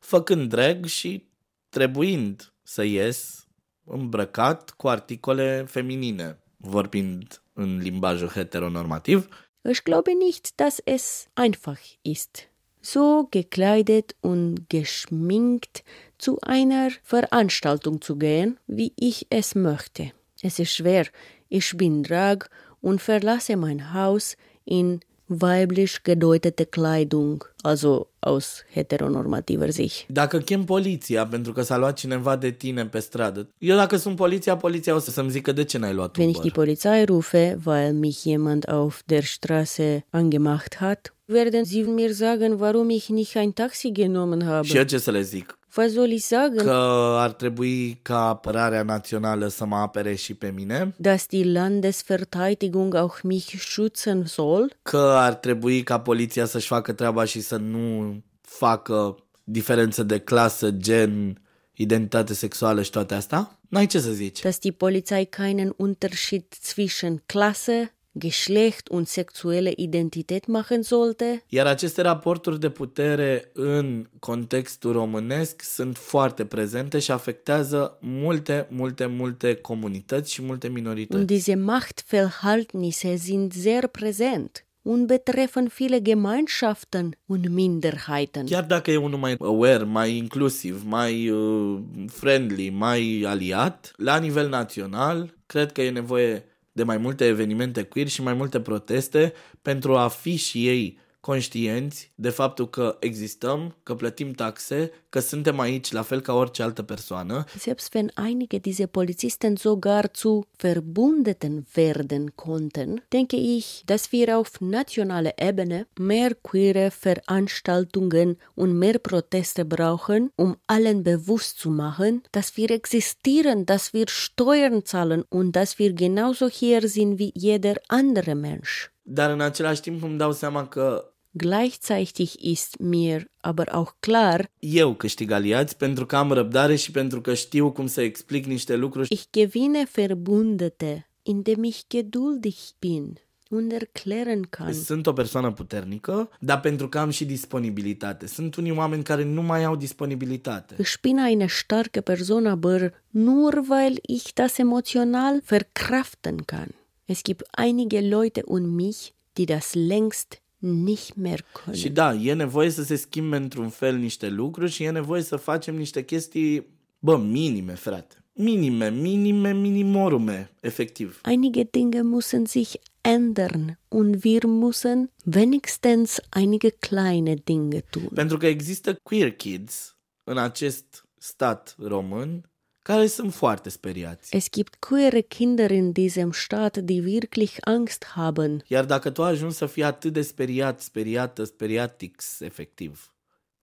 făcând 0.00 0.48
drag 0.48 0.84
și 0.84 1.24
trebuind 1.68 2.52
să 2.62 2.84
ies 2.84 3.46
îmbrăcat 3.84 4.70
cu 4.70 4.88
articole 4.88 5.64
feminine, 5.68 6.38
vorbind 6.56 7.42
în 7.52 7.78
limbajul 7.82 8.28
heteronormativ, 8.28 9.28
Ich 9.62 9.82
glaube 9.82 10.12
nicht, 10.12 10.54
dass 10.56 10.80
es 10.84 11.26
einfach 11.34 11.80
ist, 12.02 12.48
so 12.80 13.28
gekleidet 13.30 14.16
und 14.20 14.68
geschminkt 14.68 15.82
zu 16.20 16.38
einer 16.42 16.90
Veranstaltung 17.02 18.00
zu 18.00 18.16
gehen, 18.16 18.58
wie 18.66 18.92
ich 18.96 19.26
es 19.30 19.54
möchte. 19.54 20.12
Es 20.42 20.58
ist 20.58 20.74
schwer. 20.74 21.06
Ich 21.48 21.76
bin 21.76 22.02
Drag 22.02 22.48
und 22.80 23.00
verlasse 23.00 23.56
mein 23.56 23.92
Haus 23.92 24.36
in 24.64 25.00
weiblich 25.30 26.02
gedeutete 26.02 26.66
Kleidung, 26.66 27.44
also 27.62 28.08
aus 28.20 28.64
heteronormativer 28.72 29.72
Sicht. 29.72 30.06
Dacă 30.08 30.38
chem 30.38 30.64
poliția 30.64 31.26
pentru 31.26 31.52
că 31.52 31.62
s-a 31.62 31.76
luat 31.76 31.96
cineva 31.96 32.36
de 32.36 32.50
tine 32.50 32.86
pe 32.86 32.98
stradă, 32.98 33.48
eu 33.58 33.76
dacă 33.76 33.96
sunt 33.96 34.16
poliția, 34.16 34.56
poliția 34.56 34.94
o 34.94 34.98
să 34.98 35.10
să-mi 35.10 35.30
zică 35.30 35.52
de 35.52 35.64
ce 35.64 35.78
n-ai 35.78 35.94
luat 35.94 36.16
Wenn 36.16 36.30
ich 36.30 36.40
die 36.40 36.50
Polizei 36.50 37.04
rufe, 37.04 37.58
weil 37.64 37.92
mich 37.92 38.22
jemand 38.22 38.68
auf 38.68 39.02
der 39.06 39.22
Straße 39.22 40.04
angemacht 40.10 40.76
hat, 40.80 41.14
werden 41.26 41.64
sie 41.64 41.82
mir 41.82 42.12
sagen, 42.12 42.58
warum 42.58 42.90
ich 42.90 43.08
nicht 43.08 43.36
ein 43.36 43.52
Taxi 43.52 43.92
genommen 43.92 44.44
habe. 44.44 44.66
Și 44.66 44.76
eu 44.76 44.84
ce 44.84 44.98
să 44.98 45.10
le 45.10 45.22
zic? 45.22 45.58
Was 45.76 45.92
soll 45.92 46.10
ich 46.10 46.22
sagen? 46.24 46.64
Că 46.64 47.14
ar 47.18 47.32
trebui 47.32 47.98
ca 48.02 48.28
apărarea 48.28 48.82
națională 48.82 49.48
să 49.48 49.64
mă 49.66 49.76
apere 49.76 50.14
și 50.14 50.34
pe 50.34 50.52
mine, 50.54 50.94
Dass 50.96 51.26
die 51.26 51.52
Landesverteidigung 51.52 52.94
auch 52.94 53.20
mich 53.22 53.52
schützen 53.58 54.24
soll? 54.24 54.76
că 54.82 55.14
ar 55.16 55.34
trebui 55.34 55.82
ca 55.82 56.00
poliția 56.00 56.44
să-și 56.44 56.66
facă 56.66 56.92
treaba 56.92 57.24
și 57.24 57.40
să 57.40 57.56
nu 57.56 58.16
facă 58.40 59.16
diferență 59.44 60.02
de 60.02 60.18
clasă, 60.18 60.70
gen, 60.70 61.40
identitate 61.72 62.34
sexuală 62.34 62.82
și 62.82 62.90
toate 62.90 63.14
astea? 63.14 63.58
N-ai 63.68 63.86
ce 63.86 64.00
să 64.00 64.10
zici. 64.10 64.40
Dass 64.40 64.58
die 64.58 64.72
Polizei 64.72 65.24
keinen 65.26 65.74
Unterschied 65.76 66.44
zwischen 66.62 67.22
Klasse, 67.26 67.94
Geschlecht 68.12 68.90
und 68.90 69.08
sexuelle 69.08 69.72
Identität 69.76 70.48
machen 70.48 70.82
sollte? 70.82 71.42
Iar 71.48 71.66
aceste 71.66 72.02
raporturi 72.02 72.60
de 72.60 72.70
putere 72.70 73.50
în 73.52 74.08
contextul 74.18 74.92
românesc 74.92 75.62
sunt 75.62 75.96
foarte 75.96 76.44
prezente 76.44 76.98
și 76.98 77.10
afectează 77.10 77.98
multe, 78.00 78.66
multe, 78.70 79.06
multe 79.06 79.54
comunități 79.54 80.32
și 80.32 80.42
multe 80.42 80.68
minorități. 80.68 81.18
Und 81.18 81.26
diese 81.26 81.54
Machtverhältnisse 81.54 83.16
sind 83.16 83.52
sehr 83.52 83.86
präsent 83.86 84.64
und 84.82 85.06
betreffen 85.06 85.68
viele 85.68 86.00
Gemeinschaften 86.00 87.16
und 87.26 87.48
Minderheiten. 87.48 88.46
Chiar 88.46 88.64
dacă 88.64 88.90
e 88.90 88.96
unul 88.96 89.18
mai 89.18 89.36
aware, 89.38 89.84
mai 89.84 90.16
inclusiv, 90.16 90.82
mai 90.86 91.28
uh, 91.28 91.78
friendly, 92.06 92.70
mai 92.70 93.24
aliat, 93.26 93.92
la 93.96 94.18
nivel 94.18 94.48
național, 94.48 95.34
cred 95.46 95.72
că 95.72 95.82
e 95.82 95.90
nevoie 95.90 96.44
de 96.72 96.82
mai 96.82 96.96
multe 96.96 97.26
evenimente 97.26 97.82
queer 97.82 98.08
și 98.08 98.22
mai 98.22 98.34
multe 98.34 98.60
proteste 98.60 99.32
pentru 99.62 99.96
a 99.96 100.08
fi 100.08 100.36
și 100.36 100.68
ei 100.68 100.98
conștienți 101.20 102.12
de 102.14 102.28
faptul 102.28 102.68
că 102.68 102.96
existăm, 103.00 103.76
că 103.82 103.94
plătim 103.94 104.32
taxe, 104.32 104.90
că 105.08 105.20
suntem 105.20 105.58
aici 105.58 105.92
la 105.92 106.02
fel 106.02 106.20
ca 106.20 106.32
orice 106.32 106.62
altă 106.62 106.82
persoană 106.82 107.44
Selbst 107.58 107.94
wenn 107.94 108.12
einige 108.26 108.58
dieser 108.58 108.86
Polizisten 108.86 109.56
sogar 109.56 110.10
zu 110.14 110.46
Verbündeten 110.56 111.66
werden 111.76 112.32
konnten, 112.34 113.04
denke 113.08 113.36
ich, 113.36 113.82
dass 113.84 114.08
wir 114.12 114.34
auf 114.34 114.50
nationaler 114.60 115.32
Ebene 115.36 115.88
mehr 115.94 116.34
queere 116.40 116.90
Veranstaltungen 116.90 118.36
und 118.54 118.78
mehr 118.78 118.98
Proteste 118.98 119.64
brauchen, 119.64 120.32
um 120.34 120.56
allen 120.66 121.02
bewusst 121.02 121.58
zu 121.58 121.70
machen, 121.70 122.22
dass 122.30 122.56
wir 122.56 122.70
existieren, 122.70 123.64
dass 123.64 123.92
wir 123.92 124.06
Steuern 124.08 124.84
zahlen 124.84 125.24
und 125.28 125.52
dass 125.52 125.78
wir 125.78 125.92
genauso 125.92 126.48
hier 126.48 126.88
sind 126.88 127.18
wie 127.18 127.32
jeder 127.34 127.76
andere 127.88 128.34
Mensch. 128.34 128.90
Dar 129.12 129.30
în 129.30 129.40
același 129.40 129.80
timp 129.80 130.02
îmi 130.02 130.18
dau 130.18 130.32
seama 130.32 130.66
că 130.66 131.04
Gleichzeitig 131.30 132.28
ist 132.38 132.76
mir 132.78 133.30
aber 133.40 133.68
auch 133.68 133.92
klar, 134.00 134.50
Eu 134.58 134.94
câștig 134.94 135.30
aliați 135.30 135.76
pentru 135.76 136.06
că 136.06 136.16
am 136.16 136.32
răbdare 136.32 136.76
și 136.76 136.90
pentru 136.90 137.20
că 137.20 137.34
știu 137.34 137.70
cum 137.70 137.86
să 137.86 138.00
explic 138.00 138.46
niște 138.46 138.76
lucruri. 138.76 139.12
ich 139.12 139.22
gewinne 139.32 139.86
Verbündete, 139.96 141.10
indem 141.22 141.62
ich 141.62 141.80
geduldig 141.88 142.54
bin 142.78 143.18
und 143.48 143.72
erklären 143.72 144.42
kann. 144.50 144.72
Sunt 144.72 145.06
o 145.06 145.12
persoană 145.12 145.52
puternică, 145.52 146.30
dar 146.40 146.60
pentru 146.60 146.88
că 146.88 146.98
am 146.98 147.10
și 147.10 147.24
disponibilitate. 147.24 148.26
Sunt 148.26 148.54
unii 148.54 148.76
oameni 148.76 149.02
care 149.02 149.24
nu 149.24 149.42
mai 149.42 149.64
au 149.64 149.76
disponibilitate. 149.76 150.74
Ich 150.78 150.94
bin 151.00 151.18
eine 151.18 151.46
starke 151.46 152.00
Person, 152.00 152.46
aber 152.46 152.92
nur 153.10 153.62
weil 153.68 153.98
ich 154.06 154.32
das 154.34 154.58
emotional 154.58 155.42
verkraften 155.46 156.36
kann. 156.36 156.74
Es 157.10 157.22
gibt 157.22 157.42
einige 157.56 158.00
Leute 158.00 158.44
um 158.46 158.76
mich, 158.76 159.14
die 159.36 159.46
das 159.46 159.74
längst 159.74 160.40
nicht 160.60 161.16
mehr 161.16 161.40
können. 161.52 161.74
Și 161.74 161.88
da, 161.88 162.14
e 162.14 162.34
nevoie 162.34 162.70
să 162.70 162.82
se 162.82 162.96
schimbe 162.96 163.36
într-un 163.36 163.68
fel 163.68 163.96
niște 163.96 164.28
lucruri 164.28 164.70
și 164.70 164.82
e 164.82 164.90
nevoie 164.90 165.22
să 165.22 165.36
facem 165.36 165.76
niște 165.76 166.04
chestii, 166.04 166.66
bă, 166.98 167.16
minime, 167.16 167.74
frate. 167.74 168.24
Minime, 168.32 168.90
minime, 168.90 169.52
minimorume, 169.52 170.50
efectiv. 170.60 171.20
Einige 171.24 171.62
Dinge 171.70 172.00
müssen 172.00 172.46
sich 172.46 172.74
ändern 173.00 173.78
und 173.88 174.24
wir 174.24 174.42
müssen 174.42 175.10
wenigstens 175.34 176.20
einige 176.36 176.68
kleine 176.68 177.34
Dinge 177.44 177.80
tun. 177.80 178.08
Pentru 178.14 178.36
că 178.36 178.46
există 178.46 178.94
queer 179.02 179.32
kids 179.32 179.96
în 180.24 180.38
acest 180.38 181.04
stat 181.18 181.76
român 181.78 182.49
care 182.90 183.06
sunt 183.06 183.34
foarte 183.34 183.68
speriați. 183.68 184.36
Es 184.36 184.50
gibt 184.50 184.74
queere 184.78 185.20
Kinder 185.20 185.70
in 185.70 185.92
diesem 185.92 186.32
Staat, 186.32 186.76
die 186.76 187.02
wirklich 187.02 187.56
Angst 187.60 188.04
haben. 188.04 188.64
Iar 188.66 188.84
dacă 188.84 189.10
tu 189.10 189.22
ajungi 189.22 189.54
să 189.54 189.66
fii 189.66 189.84
atât 189.84 190.12
de 190.12 190.22
speriat, 190.22 190.80
speriată, 190.80 191.44
speriatix, 191.44 192.40
efectiv, 192.40 193.12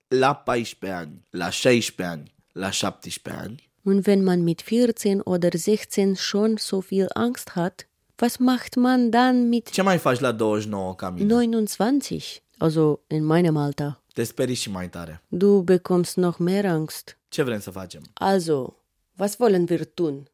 la 0.08 0.34
14 0.34 0.98
ani, 0.98 1.26
la 1.30 1.50
16 1.50 2.04
ani, 2.04 2.36
la 2.52 2.70
17 2.70 3.32
ani, 3.32 3.66
Und 3.84 4.06
wenn 4.06 4.24
man 4.24 4.44
mit 4.44 4.62
14 4.62 5.22
oder 5.24 5.50
16 5.58 6.16
schon 6.16 6.58
so 6.58 6.80
viel 6.82 7.08
Angst 7.14 7.50
hat, 7.56 7.88
was 8.16 8.38
macht 8.38 8.76
man 8.76 9.10
dann 9.10 9.50
mit 9.50 9.70
ce 9.70 9.82
mai 9.82 9.98
faci 9.98 10.22
la 10.22 10.32
29 10.32 10.96
ca 10.96 11.10
mine? 11.10 11.26
29? 11.26 12.42
Also 12.58 13.00
in 13.08 13.24
meinem 13.24 13.58
Alter. 13.58 14.02
Te 14.14 14.24
sperii 14.24 14.56
și 14.56 14.70
mai 14.72 14.90
tare. 14.90 15.22
Du 15.28 15.62
bekommst 15.62 16.16
noch 16.16 16.38
mehr 16.38 16.66
Angst. 16.66 17.18
Ce 17.28 17.44
vrem 17.44 17.60
să 17.60 17.72
facem? 17.72 18.02
Also, 18.14 18.77
was 19.18 19.40
wollen 19.40 19.70
wir 19.70 19.96
tun? 19.96 20.30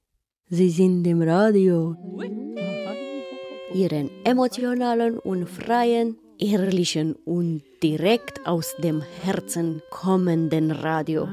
Sie 0.50 0.70
sind 0.70 1.08
im 1.08 1.22
Radio. 1.22 1.96
Ihren 3.74 4.12
emotionalen 4.26 5.18
und 5.18 5.48
freien, 5.48 6.20
ehrlichen 6.38 7.16
und 7.26 7.64
direkt 7.82 8.46
aus 8.46 8.76
dem 8.78 9.02
Herzen 9.24 9.82
kommenden 9.90 10.72
Radio. 10.72 11.28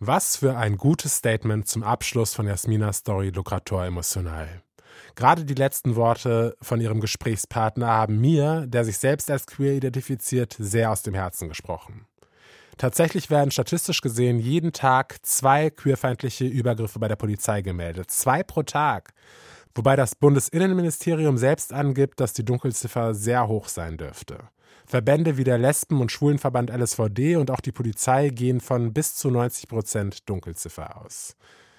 Was 0.00 0.36
für 0.36 0.56
ein 0.56 0.76
gutes 0.76 1.16
Statement 1.16 1.66
zum 1.66 1.82
Abschluss 1.82 2.32
von 2.32 2.46
Jasminas 2.46 2.98
Story 2.98 3.30
Lukrator 3.30 3.84
emotional. 3.84 4.62
Gerade 5.16 5.44
die 5.44 5.54
letzten 5.54 5.96
Worte 5.96 6.56
von 6.62 6.80
ihrem 6.80 7.00
Gesprächspartner 7.00 7.88
haben 7.88 8.20
mir, 8.20 8.66
der 8.68 8.84
sich 8.84 8.98
selbst 8.98 9.28
als 9.28 9.46
queer 9.46 9.72
identifiziert, 9.72 10.54
sehr 10.56 10.92
aus 10.92 11.02
dem 11.02 11.14
Herzen 11.14 11.48
gesprochen. 11.48 12.06
Tatsächlich 12.78 13.28
werden 13.28 13.50
statistisch 13.50 14.00
gesehen 14.00 14.38
jeden 14.38 14.72
Tag 14.72 15.18
zwei 15.22 15.68
queerfeindliche 15.68 16.46
Übergriffe 16.46 17.00
bei 17.00 17.08
der 17.08 17.16
Polizei 17.16 17.60
gemeldet. 17.60 18.10
Zwei 18.10 18.44
pro 18.44 18.62
Tag. 18.62 19.12
Wobei 19.74 19.96
das 19.96 20.14
Bundesinnenministerium 20.14 21.38
selbst 21.38 21.72
angibt, 21.72 22.20
dass 22.20 22.32
die 22.32 22.44
Dunkelziffer 22.44 23.14
sehr 23.14 23.48
hoch 23.48 23.68
sein 23.68 23.96
dürfte. 23.96 24.38
Verbände 24.86 25.36
wie 25.36 25.44
der 25.44 25.58
Lesben- 25.58 26.00
und 26.00 26.12
Schwulenverband 26.12 26.70
LSVD 26.70 27.36
und 27.36 27.50
auch 27.50 27.60
die 27.60 27.72
Polizei 27.72 28.30
gehen 28.30 28.60
von 28.60 28.94
bis 28.94 29.16
zu 29.16 29.30
90 29.30 29.68
Prozent 29.68 30.28
Dunkelziffer 30.28 31.04
aus. 31.04 31.36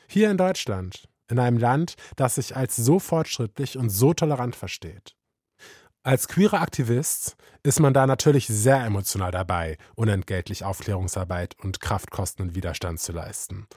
Hier 0.08 0.30
in 0.30 0.38
Deutschland, 0.38 1.08
in 1.30 1.40
einem 1.40 1.58
Land, 1.58 1.96
das 2.18 2.36
sich 2.36 2.56
als 2.56 2.76
so 2.76 3.00
fortschrittlich 3.00 3.78
und 3.78 3.90
so 3.90 4.14
tolerant 4.14 4.56
versteht. 4.56 5.16
Als 6.10 6.28
queerer 6.28 6.62
Aktivist 6.62 7.36
ist 7.62 7.80
man 7.80 7.93
da 7.93 8.08
natürlich 8.08 8.48
sehr 8.48 8.84
emotional 8.84 9.30
dabei, 9.30 9.78
unentgeltlich 9.93 10.65
Aufklärungsarbeit 10.65 11.56
und 11.60 11.82
Kraftkosten 11.82 12.48
und 12.48 12.56
Widerstand 12.56 13.00
zu 13.00 13.12
leisten. 13.12 13.67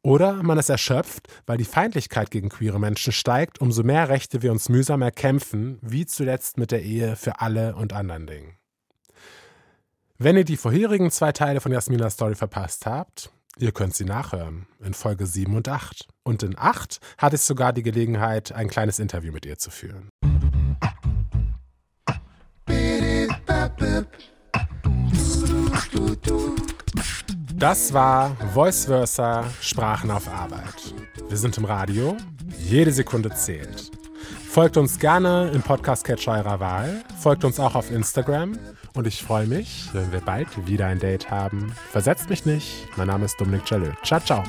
Oder 0.00 0.42
man 0.42 0.56
ist 0.56 0.70
erschöpft, 0.70 1.28
weil 1.44 1.58
die 1.58 1.66
Feindlichkeit 1.66 2.30
gegen 2.30 2.48
queere 2.48 2.80
Menschen 2.80 3.12
steigt, 3.12 3.60
umso 3.60 3.82
mehr 3.82 4.08
Rechte 4.08 4.40
wir 4.40 4.52
uns 4.52 4.70
mühsam 4.70 5.02
erkämpfen, 5.02 5.78
wie 5.82 6.06
zuletzt 6.06 6.56
mit 6.56 6.70
der 6.70 6.82
Ehe 6.82 7.14
für 7.14 7.42
alle 7.42 7.76
und 7.76 7.92
anderen 7.92 8.26
Dingen. 8.26 8.56
Wenn 10.16 10.38
ihr 10.38 10.46
die 10.46 10.56
vorherigen 10.56 11.10
zwei 11.10 11.32
Teile 11.32 11.60
von 11.60 11.72
Jasminas 11.72 12.14
Story 12.14 12.36
verpasst 12.36 12.86
habt, 12.86 13.30
ihr 13.58 13.72
könnt 13.72 13.94
sie 13.94 14.06
nachhören 14.06 14.66
in 14.82 14.94
Folge 14.94 15.26
7 15.26 15.54
und 15.54 15.68
8. 15.68 16.08
Und 16.22 16.42
in 16.42 16.56
8 16.56 17.00
hatte 17.18 17.36
ich 17.36 17.42
sogar 17.42 17.74
die 17.74 17.82
Gelegenheit, 17.82 18.50
ein 18.52 18.68
kleines 18.68 18.98
Interview 18.98 19.30
mit 19.30 19.44
ihr 19.44 19.58
zu 19.58 19.70
führen. 19.70 20.08
Das 27.58 27.92
war 27.92 28.36
Voice 28.52 28.84
Versa 28.86 29.44
Sprachen 29.60 30.10
auf 30.10 30.28
Arbeit. 30.28 30.94
Wir 31.28 31.36
sind 31.36 31.56
im 31.58 31.64
Radio, 31.64 32.16
jede 32.58 32.92
Sekunde 32.92 33.30
zählt. 33.30 33.90
Folgt 34.48 34.76
uns 34.76 34.98
gerne 34.98 35.50
im 35.52 35.62
Podcast-Catcher 35.62 36.32
eurer 36.32 36.60
Wahl, 36.60 37.04
folgt 37.18 37.44
uns 37.44 37.60
auch 37.60 37.74
auf 37.74 37.90
Instagram 37.90 38.58
und 38.94 39.06
ich 39.06 39.22
freue 39.22 39.46
mich, 39.46 39.90
wenn 39.92 40.12
wir 40.12 40.20
bald 40.20 40.66
wieder 40.66 40.86
ein 40.86 40.98
Date 40.98 41.30
haben. 41.30 41.72
Versetzt 41.90 42.30
mich 42.30 42.46
nicht, 42.46 42.88
mein 42.96 43.08
Name 43.08 43.26
ist 43.26 43.40
Dominik 43.40 43.70
Jalö. 43.70 43.90
Ciao, 44.02 44.20
ciao. 44.20 44.42